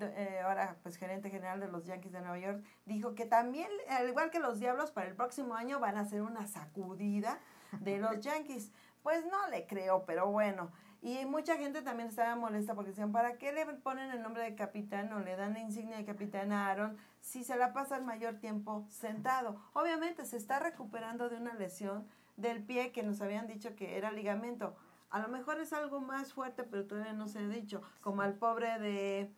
[0.00, 4.08] eh, ahora pues gerente general de los Yankees de Nueva York, dijo que también, al
[4.08, 7.38] igual que los Diablos, para el próximo año van a hacer una sacudida
[7.80, 8.70] de los Yankees.
[9.02, 10.70] Pues no le creo, pero bueno.
[11.00, 14.56] Y mucha gente también estaba molesta porque decían, ¿para qué le ponen el nombre de
[14.56, 18.04] capitán o le dan la insignia de capitán a Aaron si se la pasa el
[18.04, 19.60] mayor tiempo sentado?
[19.74, 24.10] Obviamente se está recuperando de una lesión del pie que nos habían dicho que era
[24.10, 24.76] ligamento.
[25.10, 27.80] A lo mejor es algo más fuerte, pero todavía no se ha dicho.
[28.00, 29.30] Como al pobre de,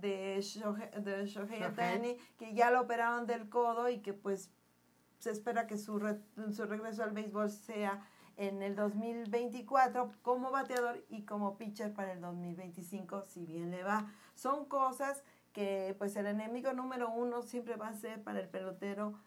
[0.00, 4.50] de, Shohei, de que ya lo operaron del codo y que pues
[5.18, 5.98] se espera que su,
[6.52, 12.20] su regreso al béisbol sea en el 2024 como bateador y como pitcher para el
[12.20, 14.12] 2025, si bien le va.
[14.34, 19.18] Son cosas que pues el enemigo número uno siempre va a ser para el pelotero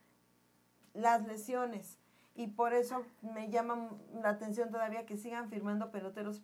[0.94, 1.98] las lesiones.
[2.36, 6.42] Y por eso me llama la atención todavía que sigan firmando peloteros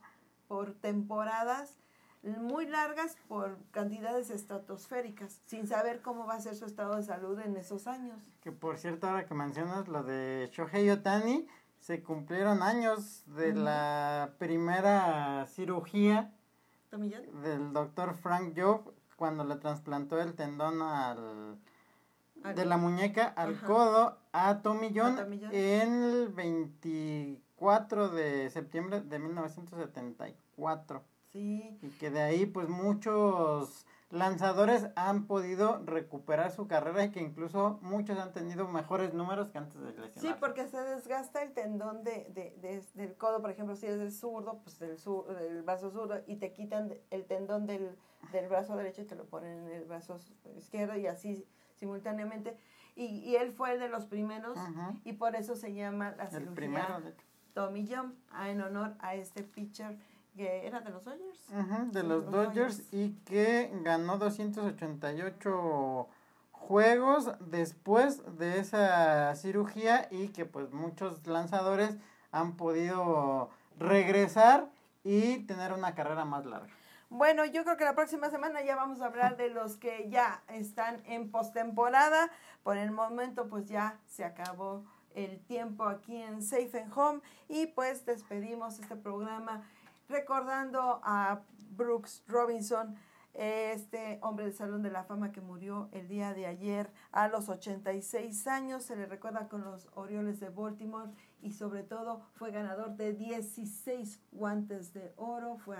[0.49, 1.78] por temporadas
[2.28, 7.39] muy largas por cantidades estratosféricas, sin saber cómo va a ser su estado de salud
[7.39, 8.21] en esos años.
[8.41, 11.47] Que por cierto, ahora que mencionas lo de Shohei Otani,
[11.80, 16.34] se cumplieron años de la primera cirugía
[16.91, 21.57] del doctor Frank Job cuando le trasplantó el tendón al,
[22.55, 25.17] de la muñeca al codo a Tommy John,
[25.51, 31.03] en el 24 de septiembre de 1974.
[31.32, 31.78] Sí.
[31.82, 37.80] Y que de ahí pues muchos lanzadores han podido recuperar su carrera y que incluso
[37.82, 40.13] muchos han tenido mejores números que antes de lesionar.
[40.13, 44.11] Sí, porque se desgasta el tendón de, de, del codo, por ejemplo, si es el
[44.11, 47.97] zurdo, pues del, sur, del brazo zurdo, y te quitan el tendón del,
[48.32, 50.17] del brazo derecho y te lo ponen en el brazo
[50.55, 52.57] izquierdo y así simultáneamente.
[52.95, 54.57] Y, y él fue de los primeros
[55.03, 57.01] y por eso se llama la cirugía el primero,
[57.53, 58.15] Tommy John,
[58.45, 59.99] en honor a este pitcher
[60.38, 61.92] que era de los Dodgers.
[61.92, 66.08] de los, Dodgers, y que ganó 288
[66.52, 71.98] juegos después de esa cirugía y que pues muchos lanzadores
[72.32, 74.70] han podido regresar
[75.04, 76.74] y tener una carrera más larga.
[77.10, 80.44] Bueno, yo creo que la próxima semana ya vamos a hablar de los que ya
[80.50, 82.30] están en postemporada.
[82.64, 84.84] Por el momento pues ya se acabó
[85.16, 89.64] el tiempo aquí en Safe and Home y pues despedimos este programa
[90.10, 91.41] recordando a
[91.72, 92.95] Brooks Robinson,
[93.34, 97.49] este hombre del Salón de la Fama que murió el día de ayer a los
[97.49, 98.84] 86 años.
[98.84, 104.20] Se le recuerda con los Orioles de Baltimore y sobre todo fue ganador de 16
[104.32, 105.78] guantes de oro, fue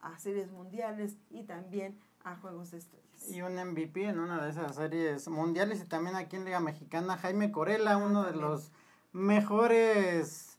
[0.00, 3.30] a, series mundiales y también a Juegos de Estrellas.
[3.30, 7.18] Y un MVP en una de esas series mundiales y también aquí en Liga Mexicana,
[7.18, 8.70] Jaime Corella, uno de los
[9.12, 10.53] mejores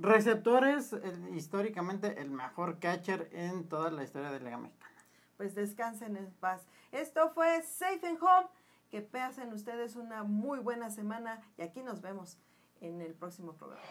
[0.00, 0.96] Receptores,
[1.34, 4.94] históricamente el mejor catcher en toda la historia de la Liga Mexicana.
[5.36, 6.66] Pues descansen en paz.
[6.90, 8.48] Esto fue Safe and Home.
[8.90, 12.38] Que pasen ustedes una muy buena semana y aquí nos vemos
[12.80, 13.84] en el próximo programa.